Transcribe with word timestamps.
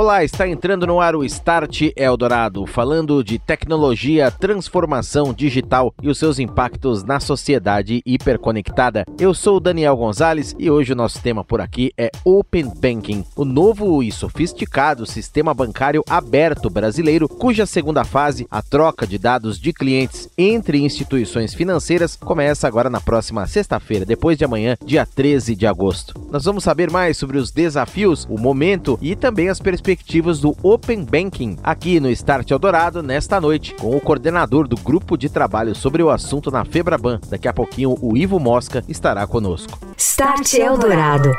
Olá, 0.00 0.22
está 0.22 0.46
entrando 0.46 0.86
no 0.86 1.00
ar 1.00 1.16
o 1.16 1.24
Start 1.24 1.90
Eldorado, 1.96 2.64
falando 2.66 3.24
de 3.24 3.36
tecnologia, 3.36 4.30
transformação 4.30 5.34
digital 5.34 5.92
e 6.00 6.08
os 6.08 6.16
seus 6.16 6.38
impactos 6.38 7.02
na 7.02 7.18
sociedade 7.18 8.00
hiperconectada. 8.06 9.04
Eu 9.18 9.34
sou 9.34 9.58
Daniel 9.58 9.96
Gonzalez 9.96 10.54
e 10.56 10.70
hoje 10.70 10.92
o 10.92 10.96
nosso 10.96 11.20
tema 11.20 11.42
por 11.42 11.60
aqui 11.60 11.92
é 11.98 12.12
Open 12.24 12.72
Banking, 12.80 13.24
o 13.34 13.44
novo 13.44 14.00
e 14.00 14.12
sofisticado 14.12 15.04
sistema 15.04 15.52
bancário 15.52 16.04
aberto 16.08 16.70
brasileiro, 16.70 17.28
cuja 17.28 17.66
segunda 17.66 18.04
fase, 18.04 18.46
a 18.48 18.62
troca 18.62 19.04
de 19.04 19.18
dados 19.18 19.58
de 19.58 19.72
clientes 19.72 20.28
entre 20.38 20.78
instituições 20.78 21.54
financeiras, 21.54 22.14
começa 22.14 22.68
agora 22.68 22.88
na 22.88 23.00
próxima 23.00 23.48
sexta-feira, 23.48 24.06
depois 24.06 24.38
de 24.38 24.44
amanhã, 24.44 24.76
dia 24.84 25.04
13 25.04 25.56
de 25.56 25.66
agosto. 25.66 26.14
Nós 26.30 26.44
vamos 26.44 26.62
saber 26.62 26.88
mais 26.88 27.16
sobre 27.16 27.36
os 27.36 27.50
desafios, 27.50 28.28
o 28.30 28.38
momento 28.38 28.96
e 29.02 29.16
também 29.16 29.48
as 29.48 29.58
perspectivas 29.58 29.87
perspectivas 29.88 30.38
do 30.38 30.54
Open 30.62 31.02
Banking 31.02 31.56
aqui 31.62 31.98
no 31.98 32.10
Start 32.10 32.50
Eldorado 32.50 33.02
nesta 33.02 33.40
noite, 33.40 33.74
com 33.74 33.96
o 33.96 34.00
coordenador 34.02 34.68
do 34.68 34.76
grupo 34.76 35.16
de 35.16 35.30
trabalho 35.30 35.74
sobre 35.74 36.02
o 36.02 36.10
assunto 36.10 36.50
na 36.50 36.62
Febraban. 36.62 37.18
Daqui 37.30 37.48
a 37.48 37.54
pouquinho 37.54 37.96
o 38.02 38.14
Ivo 38.14 38.38
Mosca 38.38 38.84
estará 38.86 39.26
conosco. 39.26 39.78
Start 39.96 40.52
Eldorado. 40.52 41.30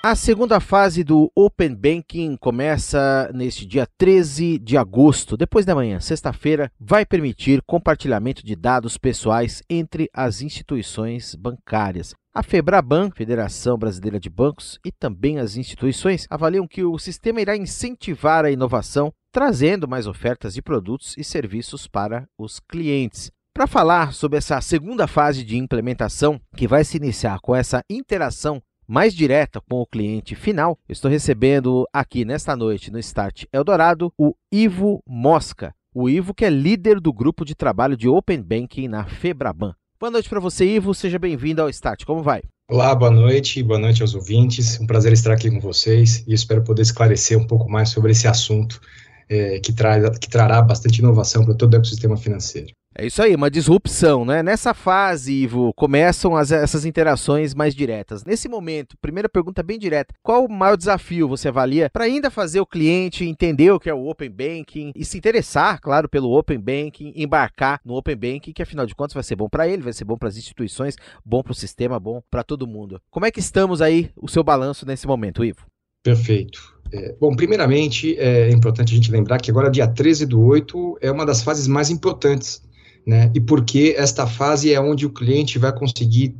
A 0.00 0.14
segunda 0.14 0.60
fase 0.60 1.02
do 1.02 1.28
Open 1.34 1.74
Banking 1.74 2.36
começa 2.36 3.32
neste 3.34 3.66
dia 3.66 3.84
13 3.98 4.60
de 4.60 4.76
agosto, 4.76 5.36
depois 5.36 5.66
da 5.66 5.74
manhã, 5.74 5.98
sexta-feira, 5.98 6.70
vai 6.78 7.04
permitir 7.04 7.60
compartilhamento 7.66 8.46
de 8.46 8.54
dados 8.54 8.96
pessoais 8.96 9.60
entre 9.68 10.08
as 10.14 10.40
instituições 10.40 11.34
bancárias. 11.34 12.14
A 12.38 12.42
Febraban, 12.44 13.10
Federação 13.10 13.76
Brasileira 13.76 14.20
de 14.20 14.30
Bancos, 14.30 14.78
e 14.86 14.92
também 14.92 15.40
as 15.40 15.56
instituições 15.56 16.24
avaliam 16.30 16.68
que 16.68 16.84
o 16.84 16.96
sistema 16.96 17.40
irá 17.40 17.56
incentivar 17.56 18.44
a 18.44 18.50
inovação, 18.52 19.12
trazendo 19.32 19.88
mais 19.88 20.06
ofertas 20.06 20.54
de 20.54 20.62
produtos 20.62 21.16
e 21.18 21.24
serviços 21.24 21.88
para 21.88 22.28
os 22.38 22.60
clientes. 22.60 23.32
Para 23.52 23.66
falar 23.66 24.12
sobre 24.12 24.38
essa 24.38 24.60
segunda 24.60 25.08
fase 25.08 25.42
de 25.42 25.58
implementação, 25.58 26.40
que 26.56 26.68
vai 26.68 26.84
se 26.84 26.96
iniciar 26.96 27.40
com 27.40 27.56
essa 27.56 27.82
interação 27.90 28.62
mais 28.86 29.12
direta 29.12 29.60
com 29.60 29.80
o 29.80 29.86
cliente 29.86 30.36
final, 30.36 30.78
estou 30.88 31.10
recebendo 31.10 31.88
aqui 31.92 32.24
nesta 32.24 32.54
noite 32.54 32.92
no 32.92 33.00
Start 33.00 33.46
Eldorado 33.52 34.12
o 34.16 34.32
Ivo 34.52 35.02
Mosca. 35.04 35.74
O 35.92 36.08
Ivo 36.08 36.32
que 36.32 36.44
é 36.44 36.50
líder 36.50 37.00
do 37.00 37.12
grupo 37.12 37.44
de 37.44 37.56
trabalho 37.56 37.96
de 37.96 38.08
Open 38.08 38.40
Banking 38.40 38.86
na 38.86 39.04
Febraban. 39.06 39.74
Boa 40.00 40.12
noite 40.12 40.28
para 40.28 40.38
você, 40.38 40.64
Ivo. 40.64 40.94
Seja 40.94 41.18
bem-vindo 41.18 41.60
ao 41.60 41.68
Start. 41.68 42.04
Como 42.04 42.22
vai? 42.22 42.40
Olá, 42.70 42.94
boa 42.94 43.10
noite. 43.10 43.60
Boa 43.64 43.80
noite 43.80 44.00
aos 44.00 44.14
ouvintes. 44.14 44.78
Um 44.78 44.86
prazer 44.86 45.12
estar 45.12 45.32
aqui 45.32 45.50
com 45.50 45.58
vocês 45.58 46.22
e 46.24 46.32
espero 46.32 46.62
poder 46.62 46.82
esclarecer 46.82 47.36
um 47.36 47.44
pouco 47.44 47.68
mais 47.68 47.88
sobre 47.88 48.12
esse 48.12 48.28
assunto 48.28 48.80
é, 49.28 49.60
que, 49.60 49.72
que 49.72 50.28
trará 50.28 50.62
bastante 50.62 50.98
inovação 50.98 51.44
para 51.44 51.54
todo 51.54 51.74
o 51.74 51.76
ecossistema 51.76 52.16
financeiro. 52.16 52.72
É 53.00 53.06
isso 53.06 53.22
aí, 53.22 53.32
uma 53.32 53.48
disrupção, 53.48 54.24
né? 54.24 54.42
Nessa 54.42 54.74
fase, 54.74 55.32
Ivo, 55.32 55.72
começam 55.74 56.34
as, 56.34 56.50
essas 56.50 56.84
interações 56.84 57.54
mais 57.54 57.72
diretas. 57.72 58.24
Nesse 58.24 58.48
momento, 58.48 58.96
primeira 59.00 59.28
pergunta 59.28 59.62
bem 59.62 59.78
direta: 59.78 60.12
qual 60.20 60.44
o 60.44 60.50
maior 60.50 60.76
desafio 60.76 61.28
você 61.28 61.46
avalia 61.46 61.88
para 61.92 62.06
ainda 62.06 62.28
fazer 62.28 62.58
o 62.58 62.66
cliente 62.66 63.24
entender 63.24 63.70
o 63.70 63.78
que 63.78 63.88
é 63.88 63.94
o 63.94 64.08
Open 64.08 64.28
Banking 64.28 64.90
e 64.96 65.04
se 65.04 65.16
interessar, 65.16 65.80
claro, 65.80 66.08
pelo 66.08 66.36
Open 66.36 66.58
Banking, 66.58 67.12
embarcar 67.14 67.80
no 67.84 67.94
Open 67.94 68.16
Banking, 68.16 68.52
que 68.52 68.62
afinal 68.62 68.84
de 68.84 68.96
contas 68.96 69.14
vai 69.14 69.22
ser 69.22 69.36
bom 69.36 69.48
para 69.48 69.68
ele, 69.68 69.82
vai 69.82 69.92
ser 69.92 70.04
bom 70.04 70.18
para 70.18 70.28
as 70.28 70.36
instituições, 70.36 70.96
bom 71.24 71.40
para 71.40 71.52
o 71.52 71.54
sistema, 71.54 72.00
bom 72.00 72.20
para 72.28 72.42
todo 72.42 72.66
mundo. 72.66 73.00
Como 73.12 73.24
é 73.24 73.30
que 73.30 73.38
estamos 73.38 73.80
aí, 73.80 74.10
o 74.16 74.26
seu 74.26 74.42
balanço 74.42 74.84
nesse 74.84 75.06
momento, 75.06 75.44
Ivo? 75.44 75.64
Perfeito. 76.02 76.77
É, 76.92 77.14
bom, 77.20 77.34
primeiramente, 77.36 78.16
é 78.18 78.50
importante 78.50 78.92
a 78.92 78.96
gente 78.96 79.10
lembrar 79.10 79.38
que 79.38 79.50
agora, 79.50 79.70
dia 79.70 79.86
13 79.86 80.26
do 80.26 80.40
8, 80.40 80.98
é 81.00 81.10
uma 81.10 81.26
das 81.26 81.42
fases 81.42 81.66
mais 81.66 81.90
importantes 81.90 82.62
né? 83.08 83.30
E 83.34 83.40
porque 83.40 83.94
esta 83.96 84.26
fase 84.26 84.70
é 84.70 84.78
onde 84.78 85.06
o 85.06 85.10
cliente 85.10 85.58
vai 85.58 85.72
conseguir 85.74 86.36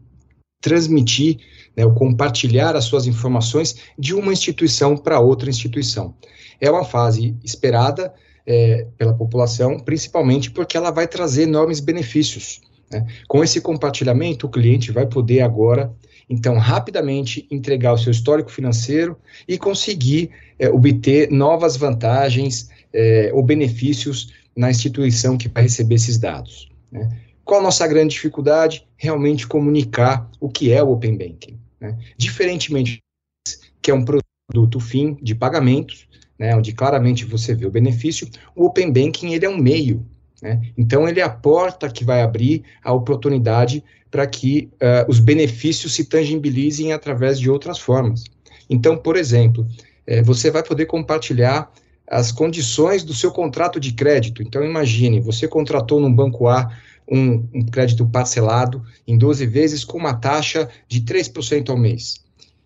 transmitir, 0.61 1.39
né, 1.75 1.87
ou 1.87 1.95
compartilhar 1.95 2.77
as 2.77 2.85
suas 2.85 3.07
informações 3.07 3.77
de 3.99 4.13
uma 4.13 4.35
instituição 4.35 4.95
para 4.95 5.19
outra 5.19 5.49
instituição. 5.49 6.15
É 6.61 6.71
uma 6.71 6.85
fase 6.85 7.35
esperada 7.43 8.13
é, 8.47 8.87
pela 8.99 9.15
população, 9.15 9.79
principalmente 9.79 10.51
porque 10.51 10.77
ela 10.77 10.91
vai 10.91 11.09
trazer 11.09 11.45
enormes 11.45 11.81
benefícios. 11.81 12.61
Né? 12.93 13.07
Com 13.27 13.43
esse 13.43 13.63
compartilhamento, 13.63 14.47
o 14.47 14.51
cliente 14.51 14.93
vai 14.93 15.07
poder 15.07 15.41
agora, 15.41 15.91
então, 16.29 16.59
rapidamente 16.59 17.47
entregar 17.51 17.93
o 17.93 17.99
seu 17.99 18.11
histórico 18.11 18.51
financeiro 18.51 19.17
e 19.47 19.57
conseguir 19.57 20.31
é, 20.59 20.69
obter 20.69 21.31
novas 21.31 21.77
vantagens 21.77 22.69
é, 22.93 23.31
ou 23.33 23.43
benefícios 23.43 24.33
na 24.55 24.71
instituição 24.71 25.39
que 25.39 25.49
vai 25.49 25.63
receber 25.63 25.95
esses 25.95 26.19
dados. 26.19 26.69
Né? 26.93 27.09
Qual 27.45 27.61
a 27.61 27.63
nossa 27.63 27.87
grande 27.87 28.15
dificuldade? 28.15 28.87
Realmente 28.97 29.47
comunicar 29.47 30.29
o 30.39 30.49
que 30.49 30.73
é 30.73 30.83
o 30.83 30.91
Open 30.91 31.17
Banking. 31.17 31.59
Né? 31.81 31.97
Diferentemente, 32.17 32.99
que 33.81 33.91
é 33.91 33.95
um 33.95 34.05
produto 34.05 34.81
fim 34.81 35.17
de 35.23 35.35
pagamentos, 35.35 36.07
né, 36.39 36.55
onde 36.55 36.73
claramente 36.73 37.25
você 37.25 37.55
vê 37.55 37.67
o 37.67 37.71
benefício, 37.71 38.29
o 38.55 38.67
Open 38.67 38.93
Banking 38.93 39.33
ele 39.33 39.47
é 39.47 39.49
um 39.49 39.59
meio. 39.59 40.07
Né? 40.43 40.61
Então, 40.77 41.09
ele 41.09 41.21
é 41.21 41.23
a 41.23 41.31
porta 41.31 41.89
que 41.89 42.05
vai 42.05 42.23
abrir 42.23 42.65
a 42.83 42.93
oportunidade 42.93 43.85
para 44.11 44.27
que 44.27 44.71
uh, 44.75 45.11
os 45.11 45.21
benefícios 45.21 45.95
se 45.95 46.05
tangibilizem 46.05 46.93
através 46.93 47.39
de 47.39 47.51
outras 47.51 47.79
formas. 47.79 48.25
Então, 48.71 48.97
por 48.97 49.17
exemplo, 49.17 49.67
eh, 50.07 50.23
você 50.23 50.51
vai 50.51 50.63
poder 50.63 50.87
compartilhar 50.87 51.71
as 52.07 52.33
condições 52.33 53.03
do 53.03 53.15
seu 53.15 53.31
contrato 53.31 53.79
de 53.79 53.93
crédito. 53.93 54.43
Então, 54.43 54.65
imagine, 54.65 55.21
você 55.21 55.47
contratou 55.47 56.01
num 56.01 56.13
banco 56.13 56.49
A 56.49 56.71
um, 57.11 57.49
um 57.55 57.65
crédito 57.65 58.07
parcelado 58.07 58.83
em 59.07 59.17
12 59.17 59.47
vezes 59.47 59.85
com 59.85 59.99
uma 59.99 60.15
taxa 60.15 60.69
de 60.87 61.01
3% 61.01 61.71
ao 61.71 61.77
mês. 61.77 62.21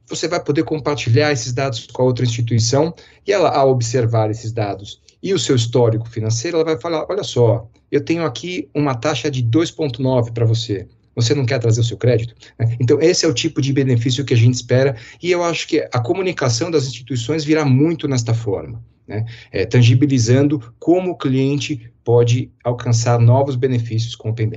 Você 0.08 0.28
vai 0.28 0.42
poder 0.42 0.64
compartilhar 0.64 1.32
esses 1.32 1.52
dados 1.52 1.86
com 1.86 2.02
a 2.02 2.04
outra 2.04 2.24
instituição 2.24 2.92
e 3.26 3.32
ela, 3.32 3.50
ao 3.50 3.70
observar 3.70 4.30
esses 4.30 4.52
dados 4.52 5.00
e 5.22 5.32
o 5.32 5.38
seu 5.38 5.56
histórico 5.56 6.08
financeiro, 6.08 6.56
ela 6.56 6.64
vai 6.64 6.78
falar: 6.78 7.06
olha 7.08 7.22
só, 7.22 7.68
eu 7.90 8.04
tenho 8.04 8.24
aqui 8.24 8.68
uma 8.74 8.94
taxa 8.94 9.30
de 9.30 9.42
2,9 9.42 10.32
para 10.32 10.44
você. 10.44 10.88
Você 11.14 11.34
não 11.34 11.44
quer 11.44 11.58
trazer 11.58 11.82
o 11.82 11.84
seu 11.84 11.98
crédito? 11.98 12.34
Então, 12.80 12.98
esse 12.98 13.26
é 13.26 13.28
o 13.28 13.34
tipo 13.34 13.60
de 13.60 13.70
benefício 13.70 14.24
que 14.24 14.32
a 14.32 14.36
gente 14.36 14.54
espera, 14.54 14.96
e 15.22 15.30
eu 15.30 15.44
acho 15.44 15.68
que 15.68 15.86
a 15.92 16.00
comunicação 16.00 16.70
das 16.70 16.86
instituições 16.86 17.44
virá 17.44 17.66
muito 17.66 18.08
nesta 18.08 18.32
forma 18.32 18.82
né? 19.06 19.24
É, 19.50 19.66
tangibilizando 19.66 20.74
como 20.78 21.12
o 21.12 21.16
cliente 21.16 21.92
pode 22.04 22.50
alcançar 22.64 23.18
novos 23.18 23.56
benefícios 23.56 24.16
com 24.16 24.28
o 24.28 24.32
Open. 24.32 24.50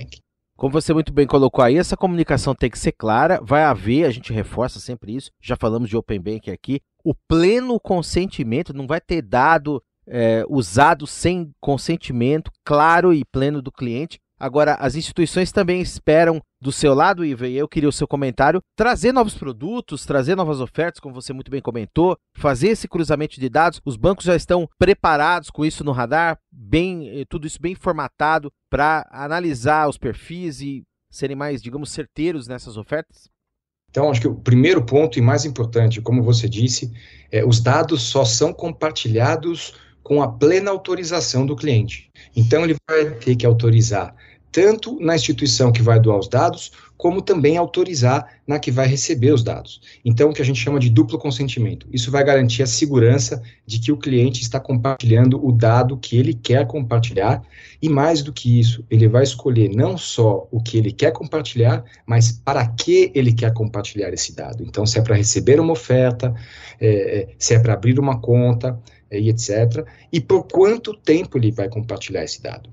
Como 0.58 0.72
você 0.72 0.94
muito 0.94 1.12
bem 1.12 1.28
colocou 1.28 1.64
aí, 1.64 1.78
essa 1.78 1.98
comunicação 1.98 2.56
tem 2.56 2.70
que 2.70 2.80
ser 2.80 2.94
clara, 2.94 3.42
vai 3.44 3.64
haver, 3.64 4.06
a 4.06 4.10
gente 4.10 4.32
reforça 4.32 4.80
sempre 4.80 5.14
isso, 5.14 5.30
já 5.42 5.56
falamos 5.56 5.90
de 5.90 5.98
Open 5.98 6.20
Banking 6.20 6.52
aqui, 6.52 6.80
o 7.04 7.14
pleno 7.14 7.80
consentimento 7.80 8.74
não 8.74 8.88
vai 8.88 9.02
ter 9.02 9.22
dado 9.22 9.84
é, 10.08 10.44
usado 10.50 11.06
sem 11.08 11.52
consentimento 11.60 12.52
claro 12.64 13.14
e 13.14 13.24
pleno 13.26 13.62
do 13.62 13.72
cliente, 13.72 14.20
Agora, 14.38 14.76
as 14.76 14.96
instituições 14.96 15.52
também 15.52 15.80
esperam 15.80 16.42
do 16.62 16.70
seu 16.72 16.94
lado, 16.94 17.24
Iva, 17.24 17.48
e 17.48 17.56
eu 17.56 17.70
queria 17.70 17.88
o 17.88 17.94
seu 17.94 18.06
comentário, 18.06 18.62
trazer 18.76 19.14
novos 19.14 19.34
produtos, 19.34 20.06
trazer 20.06 20.36
novas 20.36 20.60
ofertas, 20.60 21.00
como 21.00 21.16
você 21.16 21.32
muito 21.32 21.50
bem 21.50 21.62
comentou, 21.62 22.18
fazer 22.36 22.70
esse 22.70 22.88
cruzamento 22.88 23.40
de 23.40 23.48
dados. 23.48 23.80
Os 23.86 23.96
bancos 23.96 24.26
já 24.26 24.36
estão 24.36 24.68
preparados 24.78 25.50
com 25.50 25.64
isso 25.64 25.86
no 25.86 25.94
radar, 25.94 26.38
bem, 26.52 27.22
eh, 27.22 27.26
tudo 27.30 27.48
isso 27.48 27.62
bem 27.62 27.76
formatado 27.76 28.52
para 28.70 29.08
analisar 29.10 29.88
os 29.88 29.98
perfis 29.98 30.60
e 30.60 30.84
serem 31.10 31.36
mais, 31.36 31.62
digamos, 31.62 31.92
certeiros 31.92 32.46
nessas 32.46 32.76
ofertas? 32.76 33.30
Então, 33.90 34.12
acho 34.12 34.20
que 34.20 34.28
o 34.28 34.36
primeiro 34.36 34.86
ponto 34.86 35.18
e 35.18 35.22
mais 35.22 35.46
importante, 35.46 36.02
como 36.02 36.22
você 36.22 36.50
disse, 36.50 36.92
é 37.32 37.46
os 37.46 37.62
dados 37.62 38.02
só 38.02 38.26
são 38.26 38.52
compartilhados 38.52 39.74
com 40.06 40.22
a 40.22 40.28
plena 40.28 40.70
autorização 40.70 41.48
do 41.48 41.56
cliente. 41.56 42.12
Então, 42.36 42.64
ele 42.64 42.76
vai 42.88 43.10
ter 43.16 43.36
que 43.36 43.44
autorizar 43.44 44.16
tanto 44.56 44.98
na 45.02 45.16
instituição 45.16 45.70
que 45.70 45.82
vai 45.82 46.00
doar 46.00 46.18
os 46.18 46.30
dados, 46.30 46.72
como 46.96 47.22
também 47.22 47.58
autorizar 47.58 48.40
na 48.48 48.58
que 48.58 48.72
vai 48.72 48.88
receber 48.88 49.34
os 49.34 49.44
dados. 49.44 49.82
Então, 50.06 50.30
o 50.30 50.34
que 50.34 50.42
a 50.42 50.46
gente 50.46 50.62
chama 50.62 50.80
de 50.80 50.90
duplo 50.90 51.20
consentimento. 51.20 51.86
Isso 51.92 52.10
vai 52.10 52.24
garantir 52.24 52.64
a 52.64 52.66
segurança 52.66 53.44
de 53.68 53.80
que 53.80 53.92
o 53.92 53.98
cliente 53.98 54.42
está 54.42 54.58
compartilhando 54.58 55.46
o 55.46 55.52
dado 55.52 55.98
que 55.98 56.18
ele 56.18 56.34
quer 56.34 56.66
compartilhar, 56.68 57.44
e 57.82 57.90
mais 57.90 58.22
do 58.22 58.32
que 58.32 58.58
isso, 58.58 58.86
ele 58.90 59.10
vai 59.10 59.24
escolher 59.24 59.76
não 59.76 59.98
só 59.98 60.48
o 60.50 60.64
que 60.64 60.78
ele 60.78 60.94
quer 60.94 61.12
compartilhar, 61.12 61.84
mas 62.06 62.32
para 62.32 62.66
que 62.66 63.12
ele 63.14 63.34
quer 63.34 63.52
compartilhar 63.54 64.14
esse 64.14 64.34
dado. 64.34 64.64
Então, 64.64 64.86
se 64.86 64.98
é 64.98 65.02
para 65.02 65.18
receber 65.18 65.60
uma 65.60 65.74
oferta, 65.74 66.34
é, 66.80 66.88
é 66.88 67.28
se 67.38 67.56
é 67.56 67.60
para 67.60 67.74
abrir 67.74 68.00
uma 68.00 68.22
conta, 68.22 68.82
é, 69.12 69.20
e 69.20 69.28
etc. 69.28 69.86
E 70.14 70.22
por 70.22 70.44
quanto 70.48 70.94
tempo 70.94 71.38
ele 71.38 71.52
vai 71.52 71.68
compartilhar 71.68 72.24
esse 72.24 72.42
dado. 72.42 72.70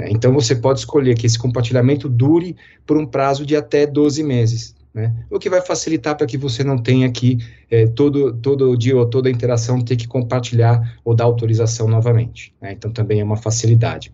Né? 0.00 0.08
Então, 0.10 0.32
você 0.32 0.56
pode 0.56 0.78
escolher 0.78 1.14
que 1.14 1.26
esse 1.26 1.38
compartilhamento 1.38 2.08
dure 2.08 2.56
por 2.86 2.96
um 2.96 3.06
prazo 3.06 3.44
de 3.44 3.54
até 3.54 3.86
12 3.86 4.22
meses. 4.22 4.74
Né? 4.94 5.14
O 5.30 5.38
que 5.38 5.50
vai 5.50 5.60
facilitar 5.60 6.16
para 6.16 6.26
que 6.26 6.38
você 6.38 6.64
não 6.64 6.78
tenha 6.78 7.06
aqui 7.06 7.38
é, 7.70 7.86
todo, 7.86 8.32
todo 8.32 8.76
dia 8.76 8.96
ou 8.96 9.06
toda 9.06 9.30
interação 9.30 9.80
ter 9.80 9.96
que 9.96 10.08
compartilhar 10.08 10.98
ou 11.04 11.14
dar 11.14 11.24
autorização 11.24 11.86
novamente. 11.86 12.54
Né? 12.60 12.72
Então, 12.72 12.90
também 12.90 13.20
é 13.20 13.24
uma 13.24 13.36
facilidade. 13.36 14.10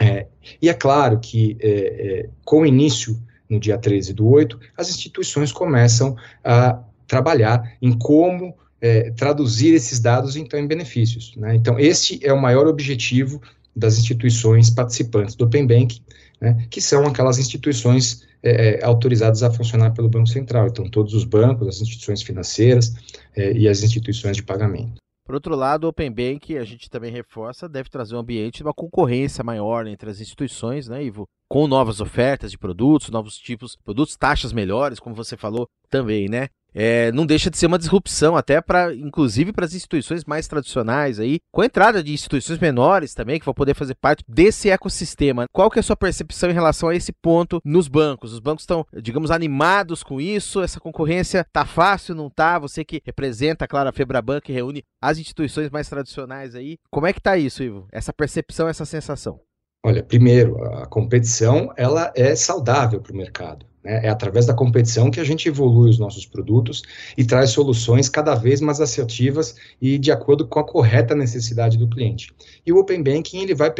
É, 0.00 0.26
e 0.60 0.70
é 0.70 0.74
claro 0.74 1.20
que, 1.20 1.58
é, 1.60 1.68
é 1.68 2.28
com 2.44 2.62
o 2.62 2.66
início, 2.66 3.20
no 3.48 3.60
dia 3.60 3.76
13 3.76 4.14
do 4.14 4.26
8, 4.26 4.58
as 4.76 4.88
instituições 4.88 5.52
começam 5.52 6.16
a 6.42 6.82
trabalhar 7.06 7.76
em 7.82 7.92
como 7.92 8.56
é, 8.80 9.10
traduzir 9.10 9.74
esses 9.74 10.00
dados, 10.00 10.36
então, 10.36 10.58
em 10.58 10.66
benefícios. 10.66 11.36
Né? 11.36 11.54
Então, 11.54 11.78
esse 11.78 12.18
é 12.24 12.32
o 12.32 12.40
maior 12.40 12.66
objetivo 12.66 13.42
das 13.74 13.98
instituições 13.98 14.70
participantes 14.70 15.34
do 15.34 15.44
Open 15.44 15.66
Bank, 15.66 16.02
né, 16.40 16.66
que 16.70 16.80
são 16.80 17.06
aquelas 17.06 17.38
instituições 17.38 18.26
é, 18.42 18.80
é, 18.80 18.84
autorizadas 18.84 19.42
a 19.42 19.50
funcionar 19.50 19.92
pelo 19.92 20.08
Banco 20.08 20.26
Central. 20.26 20.66
Então, 20.66 20.88
todos 20.88 21.14
os 21.14 21.24
bancos, 21.24 21.68
as 21.68 21.80
instituições 21.80 22.22
financeiras 22.22 22.92
é, 23.36 23.52
e 23.52 23.68
as 23.68 23.82
instituições 23.82 24.36
de 24.36 24.42
pagamento. 24.42 25.00
Por 25.24 25.36
outro 25.36 25.54
lado, 25.54 25.84
o 25.84 25.88
Open 25.88 26.10
Bank, 26.10 26.58
a 26.58 26.64
gente 26.64 26.90
também 26.90 27.12
reforça, 27.12 27.68
deve 27.68 27.88
trazer 27.88 28.16
um 28.16 28.18
ambiente 28.18 28.56
de 28.56 28.62
uma 28.64 28.74
concorrência 28.74 29.44
maior 29.44 29.86
entre 29.86 30.10
as 30.10 30.20
instituições, 30.20 30.88
né, 30.88 31.04
Ivo? 31.04 31.28
Com 31.48 31.68
novas 31.68 32.00
ofertas 32.00 32.50
de 32.50 32.58
produtos, 32.58 33.08
novos 33.08 33.36
tipos 33.36 33.72
de 33.72 33.82
produtos, 33.84 34.16
taxas 34.16 34.52
melhores, 34.52 34.98
como 34.98 35.14
você 35.14 35.36
falou 35.36 35.68
também, 35.88 36.28
né? 36.28 36.48
É, 36.74 37.12
não 37.12 37.26
deixa 37.26 37.50
de 37.50 37.58
ser 37.58 37.66
uma 37.66 37.78
disrupção 37.78 38.36
até 38.36 38.60
para, 38.60 38.94
inclusive, 38.94 39.52
para 39.52 39.64
as 39.64 39.74
instituições 39.74 40.24
mais 40.24 40.46
tradicionais 40.46 41.20
aí, 41.20 41.40
com 41.52 41.60
a 41.60 41.66
entrada 41.66 42.02
de 42.02 42.12
instituições 42.12 42.58
menores 42.58 43.14
também 43.14 43.38
que 43.38 43.44
vão 43.44 43.54
poder 43.54 43.74
fazer 43.74 43.94
parte 43.94 44.24
desse 44.28 44.70
ecossistema. 44.70 45.46
Qual 45.52 45.70
que 45.70 45.78
é 45.78 45.80
a 45.80 45.82
sua 45.82 45.96
percepção 45.96 46.50
em 46.50 46.54
relação 46.54 46.88
a 46.88 46.94
esse 46.94 47.12
ponto 47.12 47.60
nos 47.64 47.88
bancos? 47.88 48.32
Os 48.32 48.40
bancos 48.40 48.62
estão, 48.62 48.86
digamos, 49.02 49.30
animados 49.30 50.02
com 50.02 50.20
isso? 50.20 50.62
Essa 50.62 50.80
concorrência 50.80 51.46
tá 51.52 51.64
fácil, 51.64 52.14
não 52.14 52.30
tá? 52.30 52.58
Você 52.58 52.84
que 52.84 53.02
representa, 53.04 53.66
claro, 53.66 53.88
a 53.88 53.92
Febraban 53.92 54.40
que 54.40 54.52
reúne 54.52 54.84
as 55.00 55.18
instituições 55.18 55.70
mais 55.70 55.88
tradicionais 55.88 56.54
aí, 56.54 56.78
como 56.90 57.06
é 57.06 57.12
que 57.12 57.20
tá 57.20 57.36
isso, 57.36 57.62
Ivo? 57.62 57.86
Essa 57.92 58.12
percepção, 58.12 58.68
essa 58.68 58.84
sensação? 58.84 59.40
Olha, 59.84 60.02
primeiro, 60.02 60.62
a 60.76 60.86
competição 60.86 61.72
ela 61.76 62.12
é 62.14 62.36
saudável 62.36 63.00
para 63.00 63.12
o 63.12 63.16
mercado. 63.16 63.66
Né? 63.82 64.06
É 64.06 64.08
através 64.08 64.46
da 64.46 64.54
competição 64.54 65.10
que 65.10 65.20
a 65.20 65.24
gente 65.24 65.48
evolui 65.48 65.90
os 65.90 65.98
nossos 65.98 66.26
produtos 66.26 66.82
e 67.16 67.24
traz 67.24 67.50
soluções 67.50 68.08
cada 68.08 68.34
vez 68.34 68.60
mais 68.60 68.80
assertivas 68.80 69.54
e 69.80 69.98
de 69.98 70.10
acordo 70.12 70.46
com 70.46 70.58
a 70.58 70.64
correta 70.64 71.14
necessidade 71.14 71.76
do 71.76 71.88
cliente. 71.88 72.32
E 72.64 72.72
o 72.72 72.78
Open 72.78 73.02
Banking 73.02 73.42
ele 73.42 73.54
vai 73.54 73.72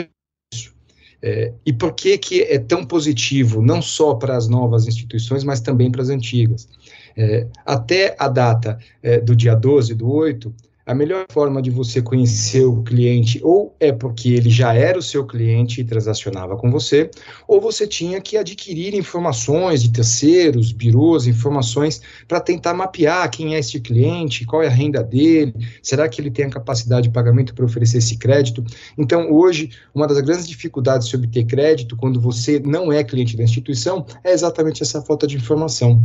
isso. 0.53 0.75
É, 1.23 1.53
e 1.65 1.73
por 1.73 1.93
que, 1.95 2.19
que 2.19 2.43
é 2.43 2.59
tão 2.59 2.85
positivo, 2.85 3.63
não 3.63 3.81
só 3.81 4.15
para 4.15 4.37
as 4.37 4.49
novas 4.49 4.89
instituições, 4.89 5.45
mas 5.45 5.61
também 5.61 5.91
para 5.91 6.03
as 6.03 6.09
antigas? 6.09 6.69
É, 7.17 7.47
até 7.65 8.17
a 8.19 8.27
data 8.27 8.79
é, 9.03 9.21
do 9.21 9.37
dia 9.37 9.55
12 9.55 9.95
do 9.95 10.11
8, 10.11 10.53
a 10.85 10.95
melhor 10.95 11.27
forma 11.31 11.63
de 11.63 11.71
você 11.71 12.03
conhecer 12.03 12.65
o 12.65 12.83
cliente 12.83 13.41
ou 13.43 13.75
é 13.79 13.93
porque 13.93 14.31
ele 14.31 14.51
já 14.51 14.75
era 14.75 14.99
o 14.99 15.03
seu 15.03 15.25
cliente 15.25 15.81
e 15.81 15.85
transacionava 15.85 16.57
com 16.57 16.71
você, 16.71 17.11
ou 17.47 17.61
você 17.61 17.87
tinha 17.87 18.21
que 18.21 18.37
adquirir 18.37 18.95
informações 18.95 19.83
de 19.83 19.93
terceiros, 19.93 20.73
birôs, 20.73 21.27
informações 21.27 22.03
para 22.27 22.41
tentar 22.41 22.75
mapear 22.75 23.31
quem 23.31 23.55
é 23.55 23.59
este 23.59 23.79
cliente, 23.79 24.45
qual 24.45 24.63
é 24.63 24.67
a 24.67 24.71
renda 24.71 25.03
dele, 25.03 25.55
será 25.83 26.09
que 26.09 26.21
ele 26.21 26.31
tem 26.31 26.47
a 26.47 26.51
capacidade 26.51 27.09
de 27.09 27.15
pagamento 27.15 27.55
para 27.55 27.65
oferecer 27.65 27.99
esse 27.99 28.17
crédito. 28.17 28.65
Então, 28.99 29.31
hoje, 29.33 29.71
uma 29.95 30.07
das 30.07 30.21
grandes 30.21 30.49
dificuldades 30.49 31.09
de 31.09 31.17
obter 31.17 31.45
crédito 31.45 31.97
quando 31.97 32.21
você 32.21 32.59
não 32.59 32.93
é 32.93 33.05
cliente 33.05 33.37
da 33.37 33.45
instituição 33.45 34.05
é 34.25 34.33
exatamente 34.33 34.83
essa 34.83 35.01
falta 35.01 35.27
de 35.27 35.37
informação. 35.37 36.03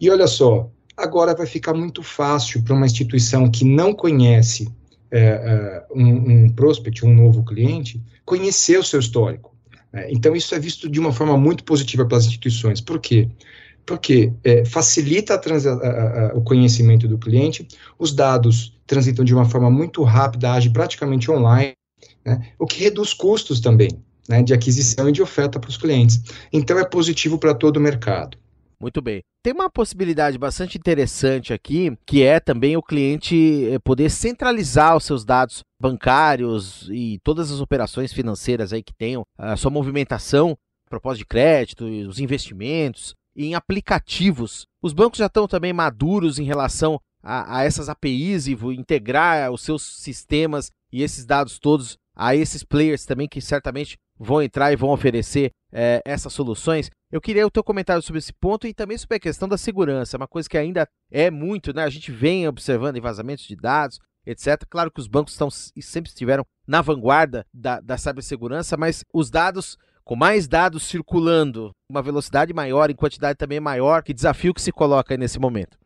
E 0.00 0.10
olha 0.10 0.26
só, 0.26 0.70
Agora 0.96 1.34
vai 1.34 1.46
ficar 1.46 1.74
muito 1.74 2.02
fácil 2.02 2.62
para 2.62 2.74
uma 2.74 2.86
instituição 2.86 3.50
que 3.50 3.64
não 3.64 3.92
conhece 3.92 4.68
é, 5.10 5.20
é, 5.20 5.86
um, 5.94 6.44
um 6.44 6.50
prospect, 6.50 7.04
um 7.04 7.14
novo 7.14 7.44
cliente, 7.44 8.02
conhecer 8.24 8.78
o 8.78 8.82
seu 8.82 8.98
histórico. 8.98 9.54
Né? 9.92 10.08
Então, 10.10 10.34
isso 10.34 10.54
é 10.54 10.58
visto 10.58 10.88
de 10.88 10.98
uma 10.98 11.12
forma 11.12 11.36
muito 11.36 11.64
positiva 11.64 12.04
pelas 12.04 12.26
instituições. 12.26 12.80
Por 12.80 12.98
quê? 12.98 13.28
Porque 13.84 14.32
é, 14.42 14.64
facilita 14.64 15.34
a 15.34 15.36
a, 15.36 16.32
a, 16.32 16.34
o 16.34 16.42
conhecimento 16.42 17.06
do 17.06 17.18
cliente, 17.18 17.68
os 17.98 18.12
dados 18.12 18.76
transitam 18.86 19.24
de 19.24 19.34
uma 19.34 19.44
forma 19.44 19.70
muito 19.70 20.02
rápida, 20.02 20.52
age 20.52 20.70
praticamente 20.70 21.30
online, 21.30 21.74
né? 22.24 22.52
o 22.58 22.66
que 22.66 22.82
reduz 22.82 23.12
custos 23.12 23.60
também 23.60 23.90
né, 24.28 24.42
de 24.42 24.52
aquisição 24.52 25.08
e 25.08 25.12
de 25.12 25.22
oferta 25.22 25.60
para 25.60 25.70
os 25.70 25.76
clientes. 25.76 26.20
Então, 26.52 26.78
é 26.78 26.84
positivo 26.84 27.38
para 27.38 27.54
todo 27.54 27.76
o 27.76 27.80
mercado. 27.80 28.36
Muito 28.80 29.00
bem. 29.00 29.22
Tem 29.42 29.54
uma 29.54 29.70
possibilidade 29.70 30.36
bastante 30.36 30.76
interessante 30.76 31.52
aqui, 31.52 31.96
que 32.04 32.22
é 32.22 32.38
também 32.38 32.76
o 32.76 32.82
cliente 32.82 33.64
eh, 33.70 33.78
poder 33.78 34.10
centralizar 34.10 34.96
os 34.96 35.04
seus 35.04 35.24
dados 35.24 35.62
bancários 35.80 36.88
e 36.90 37.18
todas 37.22 37.50
as 37.50 37.60
operações 37.60 38.12
financeiras 38.12 38.72
aí 38.72 38.82
que 38.82 38.92
tenham, 38.92 39.22
a 39.38 39.56
sua 39.56 39.70
movimentação, 39.70 40.56
propósito 40.90 41.20
de 41.20 41.26
crédito, 41.26 41.84
os 41.84 42.18
investimentos, 42.18 43.14
em 43.34 43.54
aplicativos. 43.54 44.66
Os 44.82 44.92
bancos 44.92 45.18
já 45.18 45.26
estão 45.26 45.48
também 45.48 45.72
maduros 45.72 46.38
em 46.38 46.44
relação 46.44 47.00
a, 47.22 47.58
a 47.58 47.64
essas 47.64 47.88
APIs 47.88 48.46
e 48.46 48.52
integrar 48.76 49.50
os 49.50 49.62
seus 49.62 49.82
sistemas 49.82 50.70
e 50.92 51.02
esses 51.02 51.24
dados 51.24 51.58
todos 51.58 51.96
a 52.14 52.34
esses 52.34 52.62
players 52.62 53.04
também 53.04 53.28
que 53.28 53.40
certamente 53.40 53.96
vão 54.18 54.42
entrar 54.42 54.72
e 54.72 54.76
vão 54.76 54.90
oferecer 54.90 55.50
é, 55.76 56.00
essas 56.06 56.32
soluções. 56.32 56.90
Eu 57.12 57.20
queria 57.20 57.46
o 57.46 57.50
teu 57.50 57.62
comentário 57.62 58.02
sobre 58.02 58.18
esse 58.18 58.32
ponto 58.32 58.66
e 58.66 58.72
também 58.72 58.96
sobre 58.96 59.18
a 59.18 59.20
questão 59.20 59.46
da 59.46 59.58
segurança, 59.58 60.16
uma 60.16 60.26
coisa 60.26 60.48
que 60.48 60.56
ainda 60.56 60.88
é 61.12 61.30
muito, 61.30 61.74
né? 61.74 61.84
A 61.84 61.90
gente 61.90 62.10
vem 62.10 62.48
observando 62.48 62.98
vazamentos 63.00 63.44
de 63.44 63.54
dados, 63.54 63.98
etc. 64.24 64.64
Claro 64.70 64.90
que 64.90 65.00
os 65.00 65.06
bancos 65.06 65.34
estão 65.34 65.48
e 65.76 65.82
sempre 65.82 66.08
estiveram 66.08 66.46
na 66.66 66.80
vanguarda 66.80 67.44
da, 67.52 67.78
da 67.80 67.98
cibersegurança, 67.98 68.74
mas 68.76 69.04
os 69.12 69.30
dados, 69.30 69.76
com 70.02 70.16
mais 70.16 70.48
dados 70.48 70.84
circulando, 70.84 71.72
uma 71.90 72.00
velocidade 72.00 72.54
maior, 72.54 72.90
em 72.90 72.96
quantidade 72.96 73.36
também 73.36 73.60
maior, 73.60 74.02
que 74.02 74.14
desafio 74.14 74.54
que 74.54 74.62
se 74.62 74.72
coloca 74.72 75.14
nesse 75.16 75.38
momento? 75.38 75.78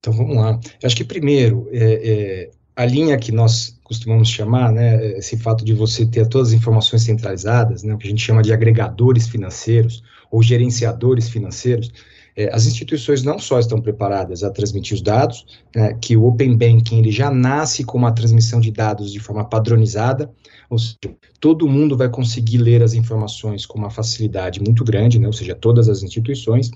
Então 0.00 0.12
vamos 0.12 0.36
lá. 0.36 0.58
Eu 0.80 0.86
acho 0.86 0.96
que 0.96 1.04
primeiro, 1.04 1.68
é, 1.70 1.92
é, 1.92 2.50
a 2.78 2.86
linha 2.86 3.18
que 3.18 3.32
nós 3.32 3.76
costumamos 3.82 4.28
chamar, 4.28 4.70
né, 4.70 5.18
esse 5.18 5.36
fato 5.36 5.64
de 5.64 5.74
você 5.74 6.06
ter 6.06 6.28
todas 6.28 6.48
as 6.48 6.54
informações 6.54 7.02
centralizadas, 7.02 7.82
né, 7.82 7.92
o 7.92 7.98
que 7.98 8.06
a 8.06 8.10
gente 8.10 8.22
chama 8.22 8.40
de 8.40 8.52
agregadores 8.52 9.26
financeiros 9.26 10.00
ou 10.30 10.40
gerenciadores 10.44 11.28
financeiros, 11.28 11.90
é, 12.36 12.54
as 12.54 12.66
instituições 12.66 13.24
não 13.24 13.36
só 13.36 13.58
estão 13.58 13.82
preparadas 13.82 14.44
a 14.44 14.50
transmitir 14.50 14.94
os 14.94 15.02
dados, 15.02 15.44
né, 15.74 15.92
que 16.00 16.16
o 16.16 16.24
Open 16.24 16.56
Banking 16.56 17.00
ele 17.00 17.10
já 17.10 17.32
nasce 17.32 17.82
com 17.82 17.98
uma 17.98 18.12
transmissão 18.12 18.60
de 18.60 18.70
dados 18.70 19.12
de 19.12 19.18
forma 19.18 19.44
padronizada, 19.44 20.30
ou 20.70 20.78
seja, 20.78 20.96
todo 21.40 21.66
mundo 21.66 21.96
vai 21.96 22.08
conseguir 22.08 22.58
ler 22.58 22.84
as 22.84 22.94
informações 22.94 23.66
com 23.66 23.76
uma 23.76 23.90
facilidade 23.90 24.60
muito 24.60 24.84
grande, 24.84 25.18
né, 25.18 25.26
ou 25.26 25.32
seja, 25.32 25.52
todas 25.52 25.88
as 25.88 26.04
instituições, 26.04 26.70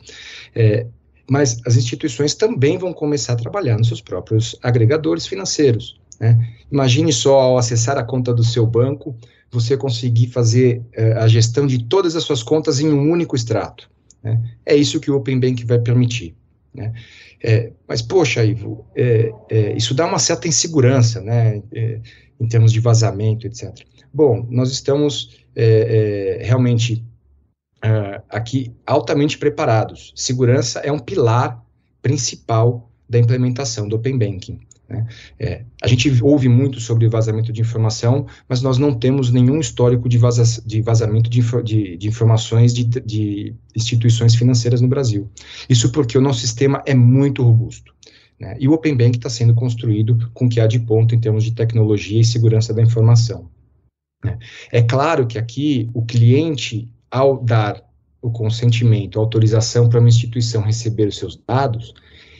é, 0.53 0.85
mas 1.33 1.63
as 1.65 1.77
instituições 1.77 2.35
também 2.35 2.77
vão 2.77 2.93
começar 2.93 3.33
a 3.33 3.37
trabalhar 3.37 3.79
nos 3.79 3.89
seus 3.89 4.03
próprios 4.03 4.55
agregadores 4.63 5.27
financeiros. 5.27 5.99
Né? 6.21 6.47
Imagine 6.71 7.11
só, 7.11 7.41
ao 7.41 7.57
acessar 7.57 7.97
a 7.97 8.05
conta 8.05 8.35
do 8.35 8.45
seu 8.45 8.67
banco, 8.67 9.17
você 9.51 9.75
conseguir 9.75 10.27
fazer 10.27 10.83
eh, 10.93 11.15
a 11.15 11.27
gestão 11.27 11.67
de 11.67 11.85
todas 11.85 12.17
as 12.17 12.25
suas 12.25 12.43
contas 12.43 12.81
em 12.81 12.93
um 12.93 13.11
único 13.11 13.35
extrato. 13.35 13.91
Né? 14.23 14.43
É 14.67 14.77
isso 14.77 15.01
que 15.01 15.11
o 15.11 15.17
Open 15.17 15.41
Bank 15.41 15.65
vai 15.65 15.79
permitir. 15.79 16.35
Né? 16.75 16.93
É, 17.43 17.73
mas, 17.89 18.03
poxa, 18.03 18.45
Ivo, 18.45 18.85
é, 18.95 19.33
é, 19.49 19.75
isso 19.75 19.95
dá 19.95 20.05
uma 20.05 20.19
certa 20.19 20.47
insegurança, 20.47 21.23
né, 21.23 21.63
em 22.39 22.47
termos 22.47 22.75
de 22.75 22.79
vazamento, 22.79 23.47
etc. 23.47 23.75
Bom, 24.13 24.47
nós 24.51 24.71
estamos 24.71 25.41
realmente 26.41 27.03
uh, 27.85 28.23
aqui 28.29 28.73
altamente 28.87 29.39
preparados. 29.39 30.13
Segurança 30.15 30.81
é 30.81 30.93
um 30.93 30.99
pilar 30.99 31.63
principal 32.01 32.91
da 33.09 33.19
implementação 33.19 33.89
do 33.89 33.97
Open 33.97 34.19
Banking. 34.19 34.61
Né? 34.89 35.07
É, 35.39 35.65
a 35.83 35.89
gente 35.89 36.11
ouve 36.23 36.49
muito 36.49 36.79
sobre 36.81 37.09
vazamento 37.09 37.53
de 37.53 37.61
informação, 37.61 38.27
mas 38.49 38.61
nós 38.61 38.79
não 38.79 38.93
temos 38.93 39.31
nenhum 39.31 39.59
histórico 39.59 40.09
de, 40.09 40.19
vaza, 40.19 40.63
de 40.65 40.83
vazamento 40.83 41.31
de, 41.31 41.41
de, 41.63 41.97
de 41.97 42.09
informações 42.09 42.75
de, 42.75 43.55
instituições 43.75 44.35
financeiras 44.35 44.81
no 44.81 44.89
Brasil. 44.89 45.31
Isso 45.69 45.91
porque 45.91 46.19
o 46.19 46.21
nosso 46.21 46.41
sistema 46.41 46.83
é 46.87 46.95
muito 46.95 47.43
robusto. 47.43 47.95
Né? 48.39 48.57
E 48.61 48.69
o 48.69 48.73
Open 48.73 48.97
Bank 48.97 49.17
está 49.17 49.31
sendo 49.31 49.55
construído 49.55 50.31
com 50.35 50.47
o 50.47 50.49
que 50.49 50.61
há 50.61 50.67
de 50.67 50.81
ponto 50.81 51.15
em 51.15 51.21
termos 51.21 51.45
de 51.45 51.53
tecnologia 51.53 52.21
e 52.21 52.25
segurança 52.25 52.75
da 52.75 52.83
informação. 52.83 53.49
Né? 54.23 54.39
É 54.71 54.83
claro 54.83 55.27
que 55.27 55.39
aqui 55.39 55.89
o 55.95 56.05
cliente, 56.05 56.89
ao 57.13 57.37
dar 57.37 57.85
o 58.23 58.31
consentimento, 58.31 59.19
a 59.19 59.23
autorização 59.23 59.89
para 59.89 60.01
uma 60.01 60.09
instituição 60.09 60.63
receber 60.63 61.07
os 61.09 61.19
seus 61.19 61.37
dados, 61.37 61.93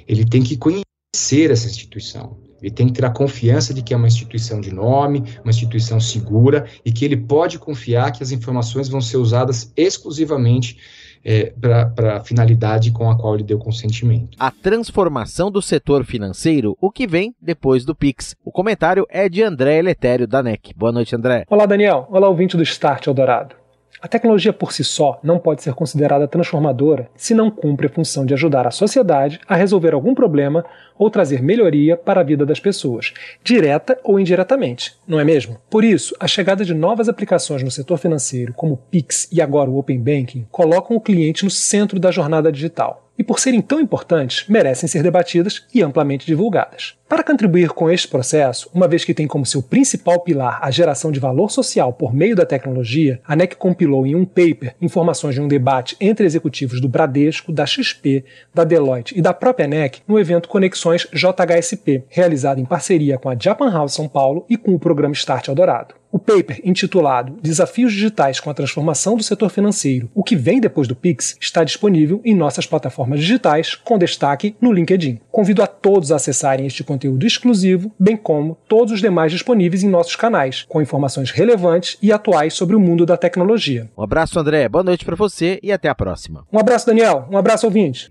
ele 0.09 0.25
tem 0.25 0.43
que 0.43 0.57
conhecer 0.57 1.51
essa 1.51 1.67
instituição. 1.67 2.39
Ele 2.63 2.71
tem 2.71 2.87
que 2.87 2.93
ter 2.93 3.05
a 3.05 3.11
confiança 3.11 3.75
de 3.75 3.83
que 3.83 3.93
é 3.93 3.97
uma 3.97 4.07
instituição 4.07 4.61
de 4.61 4.73
nome, 4.73 5.25
uma 5.43 5.51
instituição 5.51 6.01
segura 6.01 6.67
e 6.85 6.93
que 6.93 7.05
ele 7.05 7.17
pode 7.17 7.59
confiar 7.59 8.13
que 8.13 8.23
as 8.23 8.31
informações 8.31 8.89
vão 8.89 9.01
ser 9.01 9.17
usadas 9.17 9.73
exclusivamente 9.77 10.79
é, 11.25 11.53
para 11.61 12.17
a 12.17 12.21
finalidade 12.21 12.93
com 12.93 13.11
a 13.11 13.19
qual 13.19 13.35
ele 13.35 13.43
deu 13.43 13.59
consentimento. 13.59 14.37
A 14.39 14.51
transformação 14.51 15.51
do 15.51 15.61
setor 15.61 16.05
financeiro, 16.05 16.77
o 16.81 16.91
que 16.91 17.07
vem 17.07 17.35
depois 17.41 17.85
do 17.85 17.97
Pix. 17.97 18.37
O 18.45 18.53
comentário 18.53 19.07
é 19.11 19.29
de 19.29 19.43
André 19.43 19.79
Eletério, 19.79 20.27
da 20.27 20.43
NEC. 20.43 20.73
Boa 20.77 20.93
noite, 20.93 21.15
André. 21.17 21.45
Olá, 21.51 21.67
Daniel. 21.67 22.07
Olá, 22.11 22.29
ouvinte 22.29 22.57
do 22.57 22.63
Start 22.63 23.09
Eldorado. 23.09 23.62
A 24.03 24.09
tecnologia 24.09 24.53
por 24.53 24.73
si 24.73 24.83
só 24.83 25.21
não 25.23 25.39
pode 25.39 25.63
ser 25.63 25.75
considerada 25.75 26.27
transformadora 26.27 27.09
se 27.15 27.35
não 27.35 27.49
cumpre 27.49 27.87
a 27.87 27.89
função 27.89 28.27
de 28.27 28.35
ajudar 28.35 28.67
a 28.67 28.73
sociedade 28.73 29.39
a 29.47 29.55
resolver 29.55 29.95
algum 29.95 30.13
problema 30.13 30.65
ou 30.99 31.09
trazer 31.09 31.41
melhoria 31.41 31.97
para 31.97 32.21
a 32.21 32.25
vida 32.25 32.45
das 32.45 32.59
pessoas, 32.59 33.15
direta 33.45 33.97
ou 34.03 34.19
indiretamente, 34.19 34.97
não 35.07 35.21
é 35.21 35.25
mesmo? 35.25 35.57
Por 35.71 35.85
isso, 35.85 36.17
a 36.19 36.27
chegada 36.27 36.65
de 36.65 36.75
novas 36.75 37.09
aplicações 37.09 37.63
no 37.63 37.71
setor 37.71 37.97
financeiro, 37.97 38.53
como 38.55 38.75
o 38.75 38.77
Pix 38.77 39.29
e 39.31 39.41
agora 39.41 39.71
o 39.71 39.79
Open 39.79 40.01
Banking, 40.01 40.49
colocam 40.51 40.97
o 40.97 41.01
cliente 41.01 41.45
no 41.45 41.51
centro 41.51 42.01
da 42.01 42.11
jornada 42.11 42.51
digital 42.51 43.09
e, 43.17 43.23
por 43.23 43.39
serem 43.39 43.61
tão 43.61 43.81
importantes, 43.81 44.49
merecem 44.49 44.89
ser 44.89 45.03
debatidas 45.03 45.65
e 45.73 45.81
amplamente 45.81 46.27
divulgadas. 46.27 46.97
Para 47.13 47.23
contribuir 47.23 47.69
com 47.69 47.91
este 47.91 48.09
processo, 48.09 48.71
uma 48.73 48.89
vez 48.89 49.05
que 49.05 49.13
tem 49.13 49.27
como 49.27 49.45
seu 49.45 49.63
principal 49.63 50.21
pilar 50.21 50.59
a 50.63 50.71
geração 50.71 51.13
de 51.13 51.21
valor 51.21 51.51
social 51.51 51.93
por 51.93 52.15
meio 52.15 52.35
da 52.35 52.47
tecnologia, 52.47 53.21
a 53.29 53.37
NEC 53.37 53.55
compilou 53.55 54.07
em 54.07 54.15
um 54.15 54.25
paper 54.25 54.75
informações 54.81 55.35
de 55.35 55.41
um 55.43 55.47
debate 55.47 55.95
entre 56.01 56.25
executivos 56.25 56.81
do 56.81 56.89
Bradesco, 56.89 57.53
da 57.53 57.67
XP, 57.67 58.25
da 58.55 58.65
Deloitte 58.65 59.13
e 59.15 59.21
da 59.21 59.35
própria 59.35 59.69
NEC 59.69 60.01
no 60.09 60.19
evento 60.19 60.49
Conexões 60.49 61.07
JHSP, 61.13 62.05
realizado 62.09 62.63
em 62.63 62.65
parceria 62.65 63.19
com 63.19 63.29
a 63.29 63.37
Japan 63.39 63.71
House 63.71 63.93
São 63.93 64.09
Paulo 64.09 64.47
e 64.49 64.57
com 64.57 64.75
o 64.75 64.79
programa 64.79 65.13
Start 65.13 65.49
Eldorado. 65.49 65.95
O 66.11 66.19
paper, 66.19 66.61
intitulado 66.63 67.39
Desafios 67.41 67.91
Digitais 67.91 68.39
com 68.39 68.51
a 68.51 68.55
Transformação 68.55 69.17
do 69.17 69.23
Setor 69.23 69.49
Financeiro: 69.49 70.11
O 70.15 70.23
que 70.23 70.37
vem 70.37 70.61
depois 70.61 70.87
do 70.87 70.95
Pix, 70.95 71.39
está 71.41 71.65
disponível 71.65 72.21
em 72.23 72.37
nossas 72.37 72.67
plataformas 72.67 73.21
digitais, 73.21 73.75
com 73.75 73.97
destaque 73.97 74.55
no 74.61 74.71
LinkedIn. 74.71 75.21
Convido 75.31 75.63
a 75.63 75.67
todos 75.67 76.13
a 76.13 76.17
acessarem 76.17 76.67
este 76.67 76.85
conteúdo 76.85 77.02
exclusivo, 77.23 77.93
bem 77.99 78.17
como 78.17 78.59
todos 78.69 78.93
os 78.93 79.01
demais 79.01 79.33
disponíveis 79.33 79.83
em 79.83 79.89
nossos 79.89 80.17
canais, 80.17 80.65
com 80.69 80.81
informações 80.83 81.31
relevantes 81.31 81.97
e 82.03 82.13
atuais 82.13 82.55
sobre 82.55 82.77
o 82.77 82.81
mundo 82.81 83.07
da 83.07 83.17
tecnologia. 83.17 83.89
Um 83.97 84.03
abraço, 84.03 84.39
André. 84.39 84.69
Boa 84.69 84.85
noite 84.85 85.05
para 85.05 85.17
você 85.17 85.59
e 85.63 85.73
até 85.73 85.89
a 85.89 85.95
próxima. 85.95 86.45
Um 86.53 86.59
abraço, 86.59 86.87
Daniel. 86.87 87.29
Um 87.31 87.37
abraço, 87.37 87.67
ouvinte. 87.67 88.11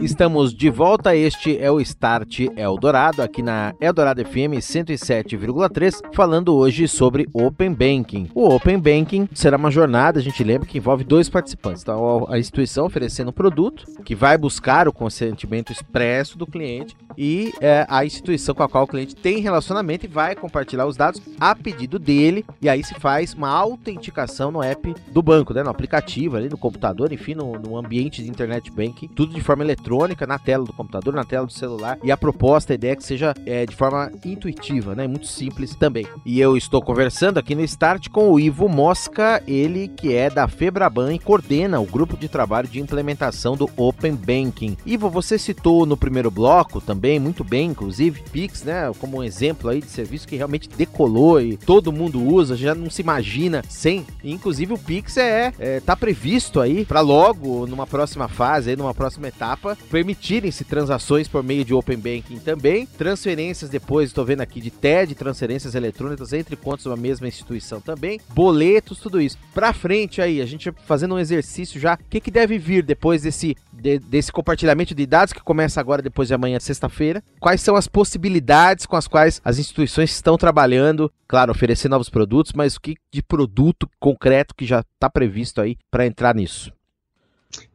Estamos 0.00 0.54
de 0.54 0.70
volta. 0.70 1.16
Este 1.16 1.58
é 1.58 1.68
o 1.72 1.80
Start 1.80 2.40
Eldorado, 2.56 3.20
aqui 3.20 3.42
na 3.42 3.74
Eldorado 3.80 4.24
FM 4.24 4.54
107,3, 4.60 6.14
falando 6.14 6.54
hoje 6.54 6.86
sobre 6.86 7.28
Open 7.32 7.74
Banking. 7.74 8.30
O 8.32 8.48
Open 8.48 8.78
Banking 8.78 9.28
será 9.34 9.56
uma 9.56 9.72
jornada, 9.72 10.20
a 10.20 10.22
gente 10.22 10.44
lembra, 10.44 10.68
que 10.68 10.78
envolve 10.78 11.02
dois 11.02 11.28
participantes. 11.28 11.82
Então, 11.82 12.26
a 12.30 12.38
instituição 12.38 12.86
oferecendo 12.86 13.30
um 13.30 13.32
produto 13.32 13.84
que 14.04 14.14
vai 14.14 14.38
buscar 14.38 14.86
o 14.86 14.92
consentimento 14.92 15.72
expresso 15.72 16.38
do 16.38 16.46
cliente 16.46 16.96
e 17.18 17.52
é, 17.60 17.84
a 17.88 18.04
instituição 18.06 18.54
com 18.54 18.62
a 18.62 18.68
qual 18.68 18.84
o 18.84 18.86
cliente 18.86 19.16
tem 19.16 19.40
relacionamento 19.40 20.06
e 20.06 20.08
vai 20.08 20.36
compartilhar 20.36 20.86
os 20.86 20.96
dados 20.96 21.20
a 21.40 21.52
pedido 21.52 21.98
dele. 21.98 22.44
E 22.62 22.68
aí 22.68 22.84
se 22.84 22.94
faz 22.94 23.34
uma 23.34 23.48
autenticação 23.48 24.52
no 24.52 24.62
app 24.62 24.94
do 25.10 25.20
banco, 25.20 25.52
né, 25.52 25.64
no 25.64 25.70
aplicativo, 25.70 26.36
ali 26.36 26.48
no 26.48 26.56
computador, 26.56 27.12
enfim, 27.12 27.34
no, 27.34 27.58
no 27.58 27.76
ambiente 27.76 28.22
de 28.22 28.30
internet 28.30 28.70
banking, 28.70 29.08
tudo 29.08 29.34
de 29.34 29.40
forma 29.40 29.64
eletrônica, 29.64 30.26
na 30.26 30.38
tela 30.38 30.64
do 30.64 30.72
computador, 30.72 31.12
na 31.12 31.24
tela 31.24 31.46
do 31.46 31.52
celular. 31.52 31.98
E 32.04 32.12
a 32.12 32.16
proposta, 32.16 32.72
a 32.72 32.76
ideia 32.76 32.92
é 32.92 32.96
que 32.96 33.02
seja 33.02 33.34
é, 33.44 33.66
de 33.66 33.74
forma 33.74 34.12
intuitiva, 34.24 34.94
né? 34.94 35.08
Muito 35.08 35.26
simples 35.26 35.74
também. 35.74 36.06
E 36.24 36.40
eu 36.40 36.56
estou 36.56 36.80
conversando 36.80 37.38
aqui 37.38 37.54
no 37.54 37.62
Start 37.62 38.08
com 38.10 38.30
o 38.30 38.38
Ivo 38.38 38.68
Mosca, 38.68 39.42
ele 39.46 39.88
que 39.88 40.14
é 40.14 40.30
da 40.30 40.46
Febraban 40.46 41.14
e 41.14 41.18
coordena 41.18 41.80
o 41.80 41.86
grupo 41.86 42.16
de 42.16 42.28
trabalho 42.28 42.68
de 42.68 42.80
implementação 42.80 43.56
do 43.56 43.68
Open 43.76 44.14
Banking. 44.14 44.76
Ivo, 44.86 45.10
você 45.10 45.38
citou 45.38 45.84
no 45.84 45.96
primeiro 45.96 46.30
bloco 46.30 46.80
também, 46.80 47.07
muito 47.16 47.44
bem, 47.44 47.70
inclusive, 47.70 48.20
Pix, 48.32 48.64
né? 48.64 48.90
Como 48.98 49.18
um 49.18 49.22
exemplo 49.22 49.70
aí 49.70 49.80
de 49.80 49.86
serviço 49.86 50.26
que 50.26 50.34
realmente 50.34 50.68
decolou 50.68 51.40
e 51.40 51.56
todo 51.56 51.92
mundo 51.92 52.20
usa, 52.20 52.56
já 52.56 52.74
não 52.74 52.90
se 52.90 53.02
imagina 53.02 53.62
sem. 53.68 54.04
Inclusive 54.24 54.72
o 54.72 54.78
Pix 54.78 55.16
é, 55.16 55.52
é 55.60 55.78
tá 55.78 55.94
previsto 55.94 56.60
aí 56.60 56.84
para 56.84 57.00
logo 57.00 57.68
numa 57.68 57.86
próxima 57.86 58.26
fase, 58.26 58.70
aí, 58.70 58.76
numa 58.76 58.92
próxima 58.92 59.28
etapa, 59.28 59.78
permitirem-se 59.90 60.64
transações 60.64 61.28
por 61.28 61.44
meio 61.44 61.64
de 61.64 61.72
Open 61.72 61.96
Banking 61.96 62.38
também, 62.38 62.86
transferências 62.86 63.70
depois, 63.70 64.08
estou 64.08 64.24
vendo 64.24 64.40
aqui 64.40 64.60
de 64.60 64.70
TED, 64.70 65.14
transferências 65.14 65.76
eletrônicas 65.76 66.32
entre 66.32 66.56
contas 66.56 66.82
de 66.82 66.88
uma 66.88 66.96
mesma 66.96 67.28
instituição 67.28 67.80
também, 67.80 68.20
boletos, 68.34 68.98
tudo 68.98 69.20
isso. 69.20 69.38
Para 69.54 69.72
frente 69.72 70.20
aí, 70.20 70.40
a 70.40 70.46
gente 70.46 70.72
fazendo 70.84 71.14
um 71.14 71.18
exercício 71.18 71.80
já, 71.80 71.94
o 71.94 71.98
que, 72.10 72.20
que 72.20 72.30
deve 72.30 72.58
vir 72.58 72.82
depois 72.82 73.22
desse 73.22 73.56
de, 73.78 73.98
desse 73.98 74.32
compartilhamento 74.32 74.94
de 74.94 75.06
dados 75.06 75.32
que 75.32 75.40
começa 75.40 75.80
agora 75.80 76.02
depois 76.02 76.28
de 76.28 76.34
amanhã, 76.34 76.58
sexta-feira. 76.58 76.97
Quais 77.40 77.60
são 77.60 77.76
as 77.76 77.86
possibilidades 77.86 78.86
com 78.86 78.96
as 78.96 79.06
quais 79.06 79.40
as 79.44 79.58
instituições 79.58 80.10
estão 80.10 80.36
trabalhando? 80.36 81.10
Claro, 81.26 81.52
oferecer 81.52 81.88
novos 81.88 82.08
produtos, 82.08 82.52
mas 82.54 82.76
o 82.76 82.80
que 82.80 82.96
de 83.12 83.22
produto 83.22 83.88
concreto 84.00 84.54
que 84.54 84.66
já 84.66 84.80
está 84.80 85.08
previsto 85.08 85.60
aí 85.60 85.76
para 85.90 86.06
entrar 86.06 86.34
nisso? 86.34 86.72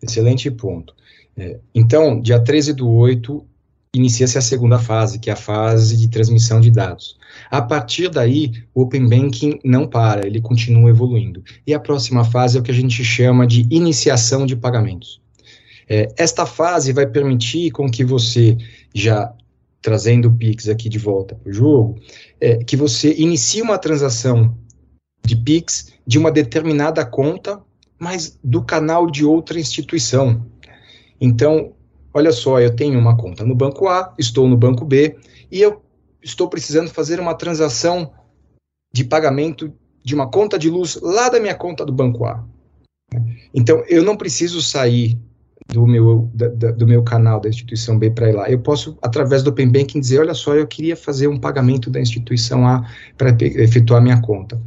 Excelente 0.01 0.49
ponto. 0.51 0.93
É, 1.35 1.59
então, 1.73 2.21
dia 2.21 2.39
13 2.39 2.73
do 2.73 2.89
8, 2.89 3.45
inicia-se 3.95 4.37
a 4.37 4.41
segunda 4.41 4.79
fase, 4.79 5.19
que 5.19 5.29
é 5.29 5.33
a 5.33 5.37
fase 5.37 5.97
de 5.97 6.09
transmissão 6.09 6.59
de 6.59 6.69
dados. 6.69 7.17
A 7.49 7.61
partir 7.61 8.09
daí, 8.09 8.51
o 8.73 8.83
Open 8.83 9.07
Banking 9.07 9.59
não 9.63 9.87
para, 9.87 10.25
ele 10.25 10.41
continua 10.41 10.89
evoluindo. 10.89 11.43
E 11.65 11.73
a 11.73 11.79
próxima 11.79 12.23
fase 12.23 12.57
é 12.57 12.59
o 12.59 12.63
que 12.63 12.71
a 12.71 12.75
gente 12.75 13.03
chama 13.03 13.47
de 13.47 13.67
iniciação 13.69 14.45
de 14.45 14.55
pagamentos. 14.55 15.22
É, 15.87 16.13
esta 16.17 16.45
fase 16.45 16.93
vai 16.93 17.05
permitir 17.05 17.71
com 17.71 17.89
que 17.89 18.03
você, 18.03 18.57
já 18.93 19.33
trazendo 19.81 20.29
o 20.29 20.35
Pix 20.35 20.69
aqui 20.69 20.87
de 20.87 20.97
volta 20.97 21.35
para 21.35 21.49
o 21.49 21.53
jogo, 21.53 21.99
é, 22.39 22.63
que 22.63 22.77
você 22.77 23.13
inicie 23.15 23.61
uma 23.61 23.77
transação 23.77 24.57
de 25.25 25.35
Pix 25.35 25.93
de 26.05 26.17
uma 26.17 26.31
determinada 26.31 27.05
conta, 27.05 27.61
mas 27.99 28.39
do 28.43 28.63
canal 28.63 29.09
de 29.09 29.25
outra 29.25 29.59
instituição. 29.59 30.45
Então, 31.19 31.73
olha 32.13 32.31
só, 32.31 32.59
eu 32.59 32.75
tenho 32.75 32.99
uma 32.99 33.17
conta 33.17 33.45
no 33.45 33.55
banco 33.55 33.87
A, 33.87 34.13
estou 34.17 34.47
no 34.47 34.57
banco 34.57 34.85
B, 34.85 35.17
e 35.51 35.61
eu 35.61 35.81
estou 36.21 36.49
precisando 36.49 36.89
fazer 36.89 37.19
uma 37.19 37.35
transação 37.35 38.11
de 38.93 39.03
pagamento 39.03 39.73
de 40.03 40.15
uma 40.15 40.29
conta 40.29 40.57
de 40.59 40.69
luz 40.69 40.99
lá 41.01 41.29
da 41.29 41.39
minha 41.39 41.55
conta 41.55 41.85
do 41.85 41.93
banco 41.93 42.25
A. 42.25 42.43
Então, 43.53 43.83
eu 43.87 44.03
não 44.03 44.17
preciso 44.17 44.61
sair 44.61 45.17
do 45.67 45.87
meu, 45.87 46.29
da, 46.33 46.47
da, 46.49 46.71
do 46.71 46.87
meu 46.87 47.03
canal 47.03 47.39
da 47.39 47.49
instituição 47.49 47.97
B 47.97 48.11
para 48.11 48.29
ir 48.29 48.33
lá. 48.33 48.49
Eu 48.49 48.59
posso, 48.59 48.97
através 49.01 49.43
do 49.43 49.49
Open 49.49 49.69
Banking, 49.69 49.99
dizer, 49.99 50.19
olha 50.19 50.33
só, 50.33 50.53
eu 50.53 50.67
queria 50.67 50.95
fazer 50.95 51.27
um 51.27 51.39
pagamento 51.39 51.89
da 51.89 51.99
instituição 51.99 52.67
A 52.67 52.87
para 53.17 53.35
efetuar 53.41 54.01
minha 54.01 54.21
conta. 54.21 54.61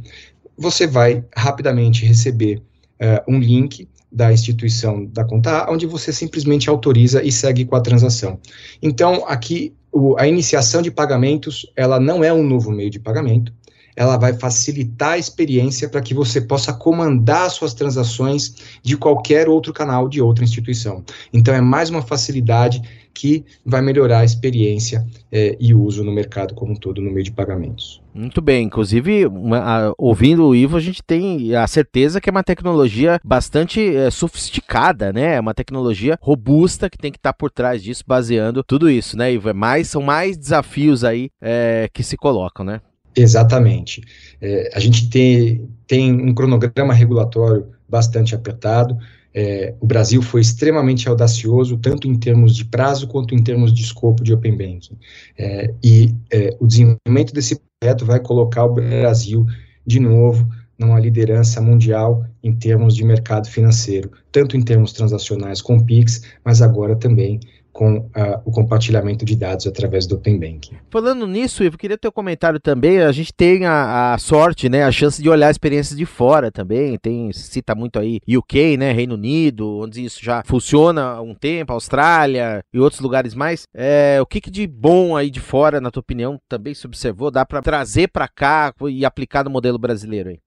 Você 0.57 0.87
vai 0.87 1.23
rapidamente 1.35 2.05
receber 2.05 2.61
uh, 3.01 3.31
um 3.31 3.39
link 3.39 3.87
da 4.11 4.31
instituição 4.31 5.05
da 5.05 5.23
conta 5.23 5.63
A, 5.63 5.71
onde 5.71 5.85
você 5.85 6.11
simplesmente 6.11 6.69
autoriza 6.69 7.23
e 7.23 7.31
segue 7.31 7.65
com 7.65 7.75
a 7.75 7.81
transação. 7.81 8.39
Então, 8.81 9.25
aqui, 9.27 9.73
o, 9.91 10.17
a 10.17 10.27
iniciação 10.27 10.81
de 10.81 10.89
pagamentos, 10.89 11.71
ela 11.75 11.99
não 11.99 12.23
é 12.23 12.33
um 12.33 12.43
novo 12.43 12.71
meio 12.71 12.89
de 12.89 12.99
pagamento, 12.99 13.53
ela 13.97 14.15
vai 14.15 14.33
facilitar 14.33 15.13
a 15.13 15.17
experiência 15.17 15.89
para 15.89 16.01
que 16.01 16.13
você 16.13 16.39
possa 16.39 16.71
comandar 16.71 17.49
suas 17.49 17.73
transações 17.73 18.53
de 18.83 18.95
qualquer 18.95 19.49
outro 19.49 19.73
canal 19.73 20.07
de 20.07 20.21
outra 20.21 20.43
instituição. 20.43 21.03
Então, 21.33 21.51
é 21.51 21.59
mais 21.59 21.89
uma 21.89 22.03
facilidade 22.03 22.79
que 23.11 23.43
vai 23.65 23.81
melhorar 23.81 24.19
a 24.19 24.23
experiência 24.23 25.03
é, 25.31 25.57
e 25.59 25.73
uso 25.73 26.03
no 26.03 26.11
mercado 26.11 26.53
como 26.53 26.73
um 26.73 26.75
todo 26.75 27.01
no 27.01 27.09
meio 27.09 27.23
de 27.23 27.31
pagamentos. 27.31 27.99
Muito 28.13 28.39
bem, 28.39 28.65
inclusive, 28.65 29.25
uma, 29.25 29.57
a, 29.57 29.93
ouvindo 29.97 30.45
o 30.45 30.55
Ivo, 30.55 30.77
a 30.77 30.79
gente 30.79 31.01
tem 31.01 31.55
a 31.55 31.65
certeza 31.65 32.21
que 32.21 32.29
é 32.29 32.31
uma 32.31 32.43
tecnologia 32.43 33.19
bastante 33.23 33.95
é, 33.95 34.11
sofisticada, 34.11 35.11
né? 35.11 35.35
É 35.35 35.39
uma 35.39 35.55
tecnologia 35.55 36.19
robusta 36.21 36.87
que 36.87 36.97
tem 36.97 37.11
que 37.11 37.17
estar 37.17 37.33
tá 37.33 37.37
por 37.37 37.49
trás 37.49 37.81
disso, 37.81 38.03
baseando 38.05 38.63
tudo 38.63 38.87
isso, 38.87 39.17
né, 39.17 39.33
Ivo? 39.33 39.49
É 39.49 39.53
mais, 39.53 39.87
são 39.87 40.03
mais 40.03 40.37
desafios 40.37 41.03
aí 41.03 41.31
é, 41.41 41.89
que 41.91 42.03
se 42.03 42.15
colocam, 42.15 42.63
né? 42.63 42.81
Exatamente. 43.17 44.01
É, 44.39 44.71
a 44.73 44.79
gente 44.79 45.09
tem, 45.09 45.67
tem 45.87 46.13
um 46.13 46.33
cronograma 46.33 46.93
regulatório 46.93 47.67
bastante 47.89 48.35
apertado. 48.35 48.97
É, 49.33 49.73
o 49.79 49.85
Brasil 49.85 50.21
foi 50.21 50.41
extremamente 50.41 51.07
audacioso, 51.09 51.77
tanto 51.77 52.07
em 52.07 52.17
termos 52.17 52.55
de 52.55 52.65
prazo 52.65 53.07
quanto 53.07 53.35
em 53.35 53.43
termos 53.43 53.73
de 53.73 53.81
escopo 53.81 54.23
de 54.23 54.33
Open 54.33 54.55
Banking. 54.55 54.97
É, 55.37 55.73
e 55.83 56.13
é, 56.31 56.55
o 56.59 56.67
desenvolvimento 56.67 57.33
desse 57.33 57.59
projeto 57.79 58.05
vai 58.05 58.19
colocar 58.19 58.65
o 58.65 58.73
Brasil, 58.73 59.45
de 59.85 59.99
novo, 59.99 60.47
numa 60.77 60.99
liderança 60.99 61.59
mundial 61.59 62.23
em 62.43 62.53
termos 62.53 62.95
de 62.95 63.03
mercado 63.03 63.47
financeiro, 63.49 64.11
tanto 64.31 64.55
em 64.55 64.61
termos 64.61 64.93
transacionais 64.93 65.61
com 65.61 65.79
PIX, 65.79 66.21
mas 66.43 66.61
agora 66.61 66.95
também 66.95 67.39
com 67.77 67.97
uh, 67.99 68.41
o 68.43 68.51
compartilhamento 68.51 69.23
de 69.23 69.35
dados 69.35 69.67
através 69.67 70.07
do 70.07 70.15
Open 70.15 70.39
Banking. 70.39 70.77
Falando 70.89 71.27
nisso, 71.27 71.63
Ivo, 71.63 71.77
queria 71.77 71.95
ter 71.95 72.07
um 72.07 72.11
comentário 72.11 72.59
também. 72.59 73.01
A 73.01 73.11
gente 73.11 73.31
tem 73.31 73.67
a, 73.67 74.15
a, 74.15 74.17
sorte, 74.17 74.67
né, 74.67 74.83
a 74.83 74.91
chance 74.91 75.21
de 75.21 75.29
olhar 75.29 75.51
experiências 75.51 75.95
de 75.95 76.03
fora 76.03 76.51
também. 76.51 76.97
Tem 76.97 77.31
cita 77.31 77.75
muito 77.75 77.99
aí 77.99 78.19
UK, 78.27 78.77
né, 78.77 78.91
Reino 78.91 79.13
Unido, 79.13 79.77
onde 79.77 80.03
isso 80.03 80.25
já 80.25 80.41
funciona 80.43 81.03
há 81.03 81.21
um 81.21 81.35
tempo, 81.35 81.71
Austrália 81.71 82.63
e 82.73 82.79
outros 82.79 82.99
lugares 82.99 83.35
mais. 83.35 83.67
É, 83.75 84.17
o 84.19 84.25
que, 84.25 84.41
que 84.41 84.49
de 84.49 84.65
bom 84.65 85.15
aí 85.15 85.29
de 85.29 85.39
fora, 85.39 85.79
na 85.79 85.91
tua 85.91 86.01
opinião, 86.01 86.39
também 86.49 86.73
se 86.73 86.87
observou, 86.87 87.29
dá 87.29 87.45
para 87.45 87.61
trazer 87.61 88.07
para 88.07 88.27
cá 88.27 88.73
e 88.89 89.05
aplicar 89.05 89.43
no 89.43 89.51
modelo 89.51 89.77
brasileiro 89.77 90.29
aí? 90.29 90.39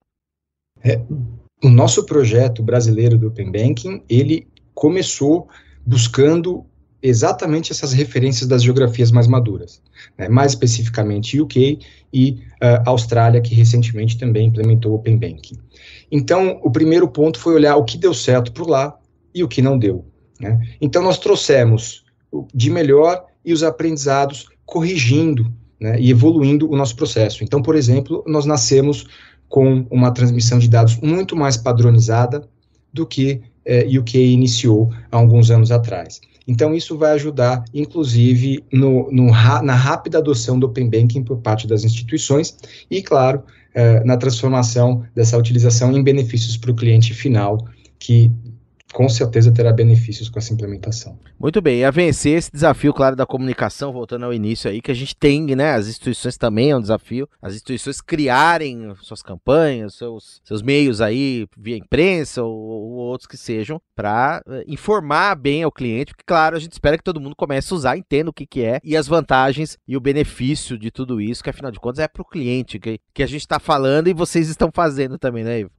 É, 0.82 1.00
o 1.62 1.68
nosso 1.68 2.04
projeto 2.04 2.60
brasileiro 2.60 3.16
do 3.16 3.28
Open 3.28 3.52
Banking, 3.52 4.02
ele 4.08 4.48
começou 4.74 5.48
buscando 5.86 6.66
exatamente 7.02 7.72
essas 7.72 7.92
referências 7.92 8.48
das 8.48 8.62
geografias 8.62 9.10
mais 9.10 9.26
maduras, 9.26 9.80
né, 10.18 10.28
mais 10.28 10.52
especificamente 10.52 11.40
UK 11.40 11.78
e 12.12 12.30
uh, 12.62 12.82
Austrália, 12.86 13.40
que 13.40 13.54
recentemente 13.54 14.18
também 14.18 14.48
implementou 14.48 14.94
Open 14.94 15.18
Banking. 15.18 15.58
Então, 16.10 16.60
o 16.62 16.70
primeiro 16.70 17.08
ponto 17.08 17.38
foi 17.38 17.54
olhar 17.54 17.76
o 17.76 17.84
que 17.84 17.96
deu 17.96 18.12
certo 18.12 18.52
por 18.52 18.68
lá 18.68 18.98
e 19.34 19.42
o 19.42 19.48
que 19.48 19.62
não 19.62 19.78
deu. 19.78 20.04
Né? 20.38 20.58
Então, 20.80 21.02
nós 21.02 21.18
trouxemos 21.18 22.04
de 22.54 22.70
melhor 22.70 23.24
e 23.44 23.52
os 23.52 23.62
aprendizados 23.62 24.48
corrigindo 24.64 25.50
né, 25.80 25.98
e 25.98 26.10
evoluindo 26.10 26.70
o 26.70 26.76
nosso 26.76 26.94
processo. 26.94 27.42
Então, 27.42 27.62
por 27.62 27.74
exemplo, 27.74 28.22
nós 28.26 28.44
nascemos 28.44 29.06
com 29.48 29.86
uma 29.90 30.12
transmissão 30.12 30.58
de 30.58 30.68
dados 30.68 30.96
muito 30.96 31.34
mais 31.34 31.56
padronizada 31.56 32.48
do 32.92 33.06
que 33.06 33.40
eh, 33.64 33.86
UK 33.98 34.32
iniciou 34.32 34.92
há 35.10 35.16
alguns 35.16 35.50
anos 35.50 35.72
atrás. 35.72 36.20
Então, 36.50 36.74
isso 36.74 36.98
vai 36.98 37.12
ajudar, 37.12 37.62
inclusive, 37.72 38.64
no, 38.72 39.08
no, 39.12 39.26
na 39.62 39.72
rápida 39.72 40.18
adoção 40.18 40.58
do 40.58 40.66
Open 40.66 40.90
Banking 40.90 41.22
por 41.22 41.38
parte 41.38 41.64
das 41.64 41.84
instituições 41.84 42.56
e, 42.90 43.00
claro, 43.00 43.44
eh, 43.72 44.02
na 44.02 44.16
transformação 44.16 45.04
dessa 45.14 45.38
utilização 45.38 45.96
em 45.96 46.02
benefícios 46.02 46.56
para 46.56 46.72
o 46.72 46.74
cliente 46.74 47.14
final, 47.14 47.68
que 48.00 48.32
com 48.92 49.08
certeza 49.08 49.52
terá 49.52 49.72
benefícios 49.72 50.28
com 50.28 50.38
essa 50.38 50.52
implementação. 50.52 51.18
Muito 51.38 51.60
bem, 51.60 51.80
e 51.80 51.84
a 51.84 51.90
vencer 51.90 52.36
esse 52.36 52.50
desafio, 52.52 52.92
claro, 52.92 53.16
da 53.16 53.24
comunicação, 53.24 53.92
voltando 53.92 54.24
ao 54.24 54.34
início 54.34 54.70
aí, 54.70 54.80
que 54.80 54.90
a 54.90 54.94
gente 54.94 55.16
tem, 55.16 55.46
né? 55.54 55.72
As 55.72 55.88
instituições 55.88 56.36
também 56.36 56.70
é 56.70 56.76
um 56.76 56.80
desafio, 56.80 57.28
as 57.40 57.54
instituições 57.54 58.00
criarem 58.00 58.92
suas 59.02 59.22
campanhas, 59.22 59.94
seus, 59.94 60.40
seus 60.44 60.62
meios 60.62 61.00
aí, 61.00 61.46
via 61.56 61.76
imprensa 61.76 62.42
ou, 62.42 62.52
ou 62.52 62.90
outros 62.92 63.26
que 63.26 63.36
sejam, 63.36 63.80
para 63.94 64.42
eh, 64.46 64.64
informar 64.66 65.34
bem 65.34 65.62
ao 65.62 65.72
cliente, 65.72 66.12
porque, 66.12 66.24
claro, 66.26 66.56
a 66.56 66.60
gente 66.60 66.72
espera 66.72 66.98
que 66.98 67.04
todo 67.04 67.20
mundo 67.20 67.36
comece 67.36 67.72
a 67.72 67.76
usar, 67.76 67.96
entenda 67.96 68.30
o 68.30 68.32
que, 68.34 68.46
que 68.46 68.62
é 68.62 68.80
e 68.82 68.96
as 68.96 69.06
vantagens 69.06 69.78
e 69.86 69.96
o 69.96 70.00
benefício 70.00 70.78
de 70.78 70.90
tudo 70.90 71.20
isso, 71.20 71.42
que 71.42 71.50
afinal 71.50 71.70
de 71.70 71.78
contas 71.78 72.00
é 72.00 72.08
para 72.08 72.22
o 72.22 72.24
cliente 72.24 72.78
que, 72.78 72.98
que 73.14 73.22
a 73.22 73.26
gente 73.26 73.42
está 73.42 73.58
falando 73.58 74.08
e 74.08 74.14
vocês 74.14 74.48
estão 74.48 74.70
fazendo 74.72 75.18
também, 75.18 75.44
né, 75.44 75.60
Ivo? 75.60 75.70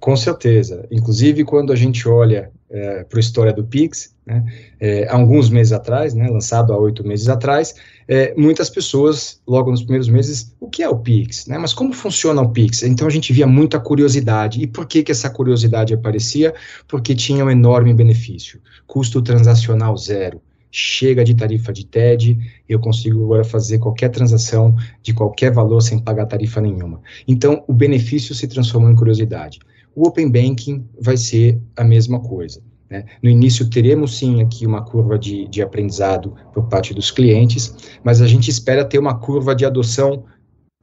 Com 0.00 0.16
certeza. 0.16 0.86
Inclusive, 0.90 1.44
quando 1.44 1.72
a 1.72 1.76
gente 1.76 2.08
olha 2.08 2.52
é, 2.70 3.02
para 3.02 3.18
a 3.18 3.20
história 3.20 3.52
do 3.52 3.64
Pix, 3.64 4.14
né, 4.24 4.44
é, 4.78 5.08
alguns 5.08 5.50
meses 5.50 5.72
atrás, 5.72 6.14
né, 6.14 6.28
lançado 6.28 6.72
há 6.72 6.78
oito 6.78 7.06
meses 7.06 7.28
atrás, 7.28 7.74
é, 8.06 8.32
muitas 8.36 8.70
pessoas, 8.70 9.40
logo 9.46 9.70
nos 9.70 9.80
primeiros 9.80 10.08
meses, 10.08 10.54
o 10.60 10.68
que 10.68 10.82
é 10.82 10.88
o 10.88 10.98
Pix? 10.98 11.46
Né, 11.46 11.58
mas 11.58 11.74
como 11.74 11.92
funciona 11.92 12.40
o 12.40 12.50
Pix? 12.50 12.84
Então 12.84 13.08
a 13.08 13.10
gente 13.10 13.32
via 13.32 13.46
muita 13.46 13.80
curiosidade. 13.80 14.62
E 14.62 14.66
por 14.66 14.86
que, 14.86 15.02
que 15.02 15.10
essa 15.10 15.28
curiosidade 15.30 15.92
aparecia? 15.92 16.54
Porque 16.86 17.14
tinha 17.14 17.44
um 17.44 17.50
enorme 17.50 17.92
benefício. 17.92 18.60
Custo 18.86 19.20
transacional 19.20 19.96
zero. 19.96 20.40
Chega 20.70 21.24
de 21.24 21.34
tarifa 21.34 21.72
de 21.72 21.86
TED, 21.86 22.38
eu 22.68 22.78
consigo 22.78 23.24
agora 23.24 23.42
fazer 23.42 23.78
qualquer 23.78 24.10
transação 24.10 24.76
de 25.02 25.14
qualquer 25.14 25.50
valor 25.50 25.80
sem 25.80 25.98
pagar 25.98 26.26
tarifa 26.26 26.60
nenhuma. 26.60 27.00
Então, 27.26 27.64
o 27.66 27.72
benefício 27.72 28.34
se 28.34 28.46
transformou 28.46 28.90
em 28.90 28.94
curiosidade. 28.94 29.58
O 29.98 30.06
Open 30.06 30.30
Banking 30.30 30.88
vai 31.00 31.16
ser 31.16 31.60
a 31.76 31.82
mesma 31.82 32.20
coisa. 32.20 32.62
Né? 32.88 33.04
No 33.20 33.28
início, 33.28 33.68
teremos 33.68 34.16
sim 34.16 34.40
aqui 34.40 34.64
uma 34.64 34.80
curva 34.84 35.18
de, 35.18 35.48
de 35.48 35.60
aprendizado 35.60 36.36
por 36.54 36.68
parte 36.68 36.94
dos 36.94 37.10
clientes, 37.10 37.74
mas 38.04 38.22
a 38.22 38.28
gente 38.28 38.48
espera 38.48 38.84
ter 38.84 39.00
uma 39.00 39.18
curva 39.18 39.56
de 39.56 39.66
adoção 39.66 40.22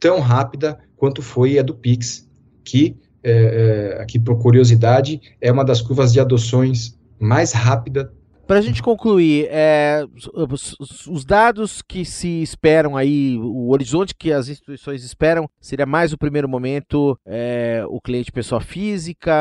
tão 0.01 0.19
rápida 0.19 0.77
quanto 0.97 1.21
foi 1.21 1.57
a 1.57 1.61
do 1.61 1.73
Pix, 1.73 2.27
que, 2.61 2.97
é, 3.23 3.93
é, 3.95 4.01
aqui 4.01 4.19
por 4.19 4.37
curiosidade, 4.37 5.21
é 5.39 5.49
uma 5.49 5.63
das 5.63 5.81
curvas 5.81 6.11
de 6.11 6.19
adoções 6.19 6.99
mais 7.17 7.53
rápida 7.53 8.11
para 8.47 8.59
a 8.59 8.61
gente 8.61 8.81
concluir, 8.81 9.47
é, 9.49 10.05
os, 10.49 11.07
os, 11.07 11.25
dados 11.25 11.81
que 11.81 12.05
se 12.05 12.41
esperam 12.41 12.95
aí, 12.95 13.37
o 13.37 13.71
horizonte 13.71 14.13
que 14.13 14.31
as 14.31 14.49
instituições 14.49 15.03
esperam, 15.03 15.49
seria 15.59 15.85
mais 15.85 16.13
o 16.13 16.17
primeiro 16.17 16.47
momento 16.47 17.17
é, 17.25 17.83
o 17.89 17.99
cliente 17.99 18.31
pessoa 18.31 18.61
física? 18.61 19.33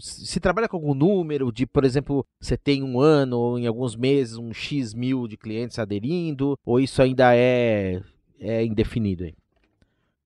Se 0.00 0.38
trabalha 0.38 0.68
com 0.68 0.76
algum 0.76 0.94
número 0.94 1.50
de, 1.50 1.66
por 1.66 1.84
exemplo, 1.84 2.24
você 2.40 2.56
tem 2.56 2.82
um 2.82 3.00
ano 3.00 3.38
ou 3.38 3.58
em 3.58 3.66
alguns 3.66 3.96
meses 3.96 4.36
um 4.36 4.52
X 4.52 4.94
mil 4.94 5.26
de 5.26 5.36
clientes 5.36 5.78
aderindo, 5.78 6.58
ou 6.64 6.78
isso 6.78 7.00
ainda 7.02 7.34
é, 7.34 8.00
é 8.38 8.64
indefinido 8.64 9.24
aí? 9.24 9.34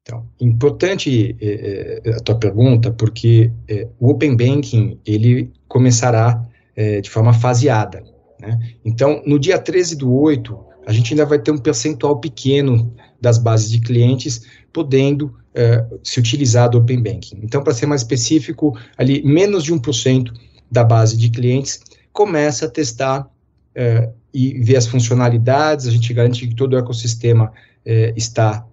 Então, 0.03 0.29
importante 0.38 1.35
é, 1.40 2.03
é 2.05 2.11
a 2.14 2.20
tua 2.20 2.35
pergunta, 2.35 2.90
porque 2.90 3.51
é, 3.66 3.88
o 3.99 4.11
Open 4.11 4.37
Banking 4.37 5.01
ele 5.07 5.51
começará 5.66 6.42
é, 6.77 7.01
de 7.01 7.09
forma 7.09 7.33
faseada. 7.33 8.13
Né? 8.46 8.74
Então, 8.85 9.22
no 9.26 9.38
dia 9.38 9.59
13 9.59 9.96
do 9.96 10.12
8, 10.12 10.59
a 10.87 10.92
gente 10.92 11.12
ainda 11.12 11.24
vai 11.24 11.38
ter 11.38 11.50
um 11.50 11.59
percentual 11.59 12.18
pequeno 12.20 12.94
das 13.20 13.38
bases 13.38 13.70
de 13.70 13.80
clientes 13.80 14.42
podendo 14.72 15.35
eh, 15.54 15.85
se 16.02 16.18
utilizar 16.18 16.68
do 16.68 16.78
Open 16.78 17.02
Banking. 17.02 17.40
Então, 17.42 17.62
para 17.62 17.72
ser 17.72 17.87
mais 17.87 18.02
específico, 18.02 18.76
ali 18.96 19.22
menos 19.24 19.64
de 19.64 19.72
1% 19.72 20.33
da 20.70 20.85
base 20.85 21.16
de 21.16 21.30
clientes 21.30 21.80
começa 22.12 22.66
a 22.66 22.68
testar 22.70 23.28
eh, 23.74 24.11
e 24.33 24.59
ver 24.62 24.76
as 24.76 24.87
funcionalidades, 24.87 25.87
a 25.87 25.90
gente 25.90 26.12
garante 26.12 26.46
que 26.46 26.54
todo 26.54 26.74
o 26.74 26.78
ecossistema 26.78 27.52
eh, 27.85 28.12
está 28.16 28.66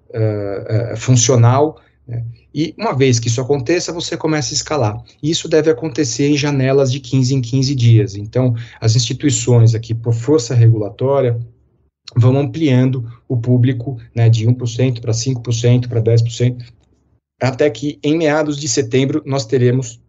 funcional, 0.97 1.79
né? 2.05 2.25
E 2.53 2.73
uma 2.77 2.93
vez 2.93 3.19
que 3.19 3.27
isso 3.27 3.39
aconteça, 3.39 3.93
você 3.93 4.17
começa 4.17 4.53
a 4.53 4.55
escalar. 4.55 5.03
Isso 5.23 5.47
deve 5.47 5.69
acontecer 5.69 6.27
em 6.27 6.37
janelas 6.37 6.91
de 6.91 6.99
15 6.99 7.35
em 7.35 7.41
15 7.41 7.75
dias. 7.75 8.15
Então, 8.15 8.53
as 8.79 8.95
instituições 8.95 9.73
aqui, 9.73 9.93
por 9.93 10.13
força 10.13 10.53
regulatória, 10.53 11.39
vão 12.15 12.37
ampliando 12.37 13.09
o 13.27 13.37
público 13.37 13.97
né, 14.13 14.29
de 14.29 14.45
1% 14.45 14.99
para 14.99 15.13
5%, 15.13 15.87
para 15.87 16.01
10%, 16.01 16.65
até 17.41 17.69
que 17.69 17.99
em 18.03 18.17
meados 18.17 18.57
de 18.57 18.67
setembro 18.67 19.23
nós 19.25 19.45
teremos 19.45 19.99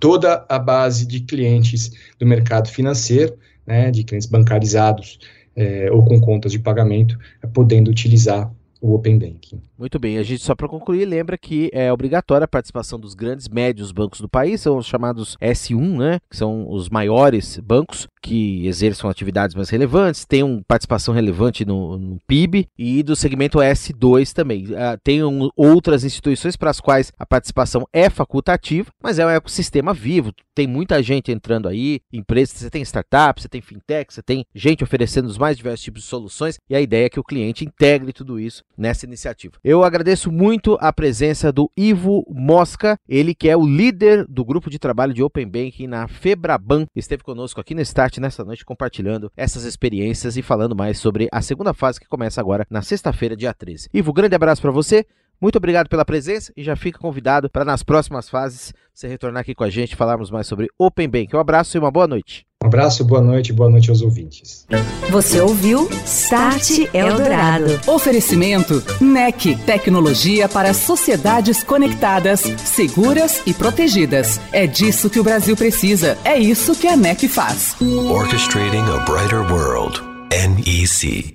toda 0.00 0.44
a 0.48 0.58
base 0.58 1.06
de 1.06 1.20
clientes 1.20 1.90
do 2.18 2.26
mercado 2.26 2.68
financeiro, 2.68 3.36
né, 3.66 3.90
de 3.90 4.04
clientes 4.04 4.28
bancarizados 4.28 5.18
é, 5.56 5.90
ou 5.90 6.04
com 6.04 6.20
contas 6.20 6.52
de 6.52 6.58
pagamento, 6.58 7.18
podendo 7.52 7.90
utilizar 7.90 8.52
o 8.84 8.94
Open 8.94 9.18
Banking. 9.18 9.62
Muito 9.78 9.98
bem, 9.98 10.18
a 10.18 10.22
gente 10.22 10.42
só 10.42 10.54
para 10.54 10.68
concluir 10.68 11.06
lembra 11.06 11.38
que 11.38 11.70
é 11.72 11.90
obrigatória 11.90 12.44
a 12.44 12.48
participação 12.48 13.00
dos 13.00 13.14
grandes 13.14 13.48
médios 13.48 13.90
bancos 13.90 14.20
do 14.20 14.28
país, 14.28 14.60
são 14.60 14.76
os 14.76 14.86
chamados 14.86 15.38
S1, 15.40 15.96
né, 15.96 16.20
que 16.30 16.36
são 16.36 16.70
os 16.70 16.90
maiores 16.90 17.58
bancos 17.58 18.06
que 18.20 18.66
exerçam 18.66 19.08
atividades 19.08 19.54
mais 19.54 19.70
relevantes, 19.70 20.26
uma 20.42 20.62
participação 20.66 21.14
relevante 21.14 21.64
no, 21.64 21.98
no 21.98 22.18
PIB 22.26 22.66
e 22.78 23.02
do 23.02 23.16
segmento 23.16 23.58
S2 23.58 24.32
também. 24.32 24.64
Uh, 24.66 24.98
tem 25.02 25.20
outras 25.56 26.04
instituições 26.04 26.56
para 26.56 26.70
as 26.70 26.80
quais 26.80 27.12
a 27.18 27.24
participação 27.24 27.86
é 27.92 28.10
facultativa, 28.10 28.90
mas 29.02 29.18
é 29.18 29.26
um 29.26 29.30
ecossistema 29.30 29.94
vivo, 29.94 30.32
tem 30.54 30.66
muita 30.66 31.02
gente 31.02 31.32
entrando 31.32 31.68
aí, 31.68 32.00
empresas, 32.12 32.58
você 32.58 32.70
tem 32.70 32.82
startups, 32.82 33.42
você 33.42 33.48
tem 33.48 33.60
fintech, 33.60 34.12
você 34.12 34.22
tem 34.22 34.44
gente 34.54 34.84
oferecendo 34.84 35.26
os 35.26 35.38
mais 35.38 35.56
diversos 35.56 35.84
tipos 35.84 36.02
de 36.02 36.08
soluções 36.08 36.58
e 36.68 36.76
a 36.76 36.80
ideia 36.80 37.06
é 37.06 37.10
que 37.10 37.20
o 37.20 37.24
cliente 37.24 37.64
integre 37.64 38.12
tudo 38.12 38.38
isso 38.38 38.62
nessa 38.76 39.06
iniciativa. 39.06 39.54
Eu 39.62 39.84
agradeço 39.84 40.30
muito 40.30 40.76
a 40.80 40.92
presença 40.92 41.52
do 41.52 41.70
Ivo 41.76 42.24
Mosca, 42.28 42.98
ele 43.08 43.34
que 43.34 43.48
é 43.48 43.56
o 43.56 43.66
líder 43.66 44.26
do 44.26 44.44
grupo 44.44 44.70
de 44.70 44.78
trabalho 44.78 45.14
de 45.14 45.22
Open 45.22 45.46
Banking 45.46 45.86
na 45.86 46.08
Febraban, 46.08 46.86
esteve 46.94 47.22
conosco 47.22 47.60
aqui 47.60 47.74
no 47.74 47.80
Start 47.80 48.18
nessa 48.18 48.44
noite 48.44 48.64
compartilhando 48.64 49.30
essas 49.36 49.64
experiências 49.64 50.36
e 50.36 50.42
falando 50.42 50.76
mais 50.76 50.98
sobre 50.98 51.28
a 51.32 51.42
segunda 51.42 51.72
fase 51.72 52.00
que 52.00 52.08
começa 52.08 52.40
agora 52.40 52.66
na 52.70 52.82
sexta-feira, 52.82 53.36
dia 53.36 53.52
13. 53.52 53.88
Ivo, 53.92 54.12
grande 54.12 54.34
abraço 54.34 54.62
para 54.62 54.70
você. 54.70 55.06
Muito 55.40 55.56
obrigado 55.56 55.88
pela 55.88 56.04
presença 56.04 56.52
e 56.56 56.62
já 56.62 56.76
fica 56.76 56.98
convidado 56.98 57.50
para 57.50 57.64
nas 57.64 57.82
próximas 57.82 58.28
fases 58.28 58.72
você 58.94 59.08
retornar 59.08 59.40
aqui 59.40 59.54
com 59.54 59.64
a 59.64 59.70
gente 59.70 59.92
e 59.92 59.96
falarmos 59.96 60.30
mais 60.30 60.46
sobre 60.46 60.68
Open 60.78 61.08
Bank. 61.08 61.34
Um 61.34 61.40
abraço 61.40 61.76
e 61.76 61.80
uma 61.80 61.90
boa 61.90 62.06
noite. 62.06 62.46
Um 62.64 62.66
abraço, 62.66 63.04
boa 63.04 63.20
noite, 63.20 63.52
boa 63.52 63.68
noite 63.68 63.90
aos 63.90 64.00
ouvintes. 64.00 64.66
Você 65.10 65.38
ouviu 65.38 65.86
Start 66.06 66.88
Eldorado. 66.94 67.78
Oferecimento 67.86 68.82
NEC, 69.02 69.54
tecnologia 69.66 70.48
para 70.48 70.72
sociedades 70.72 71.62
conectadas, 71.62 72.40
seguras 72.64 73.42
e 73.44 73.52
protegidas. 73.52 74.40
É 74.50 74.66
disso 74.66 75.10
que 75.10 75.20
o 75.20 75.24
Brasil 75.24 75.54
precisa. 75.54 76.16
É 76.24 76.38
isso 76.38 76.74
que 76.74 76.88
a 76.88 76.96
NEC 76.96 77.28
faz. 77.28 77.76
Orchestrating 77.82 78.78
a 78.78 79.04
brighter 79.04 79.42
world. 79.52 80.00
NEC. 80.30 81.33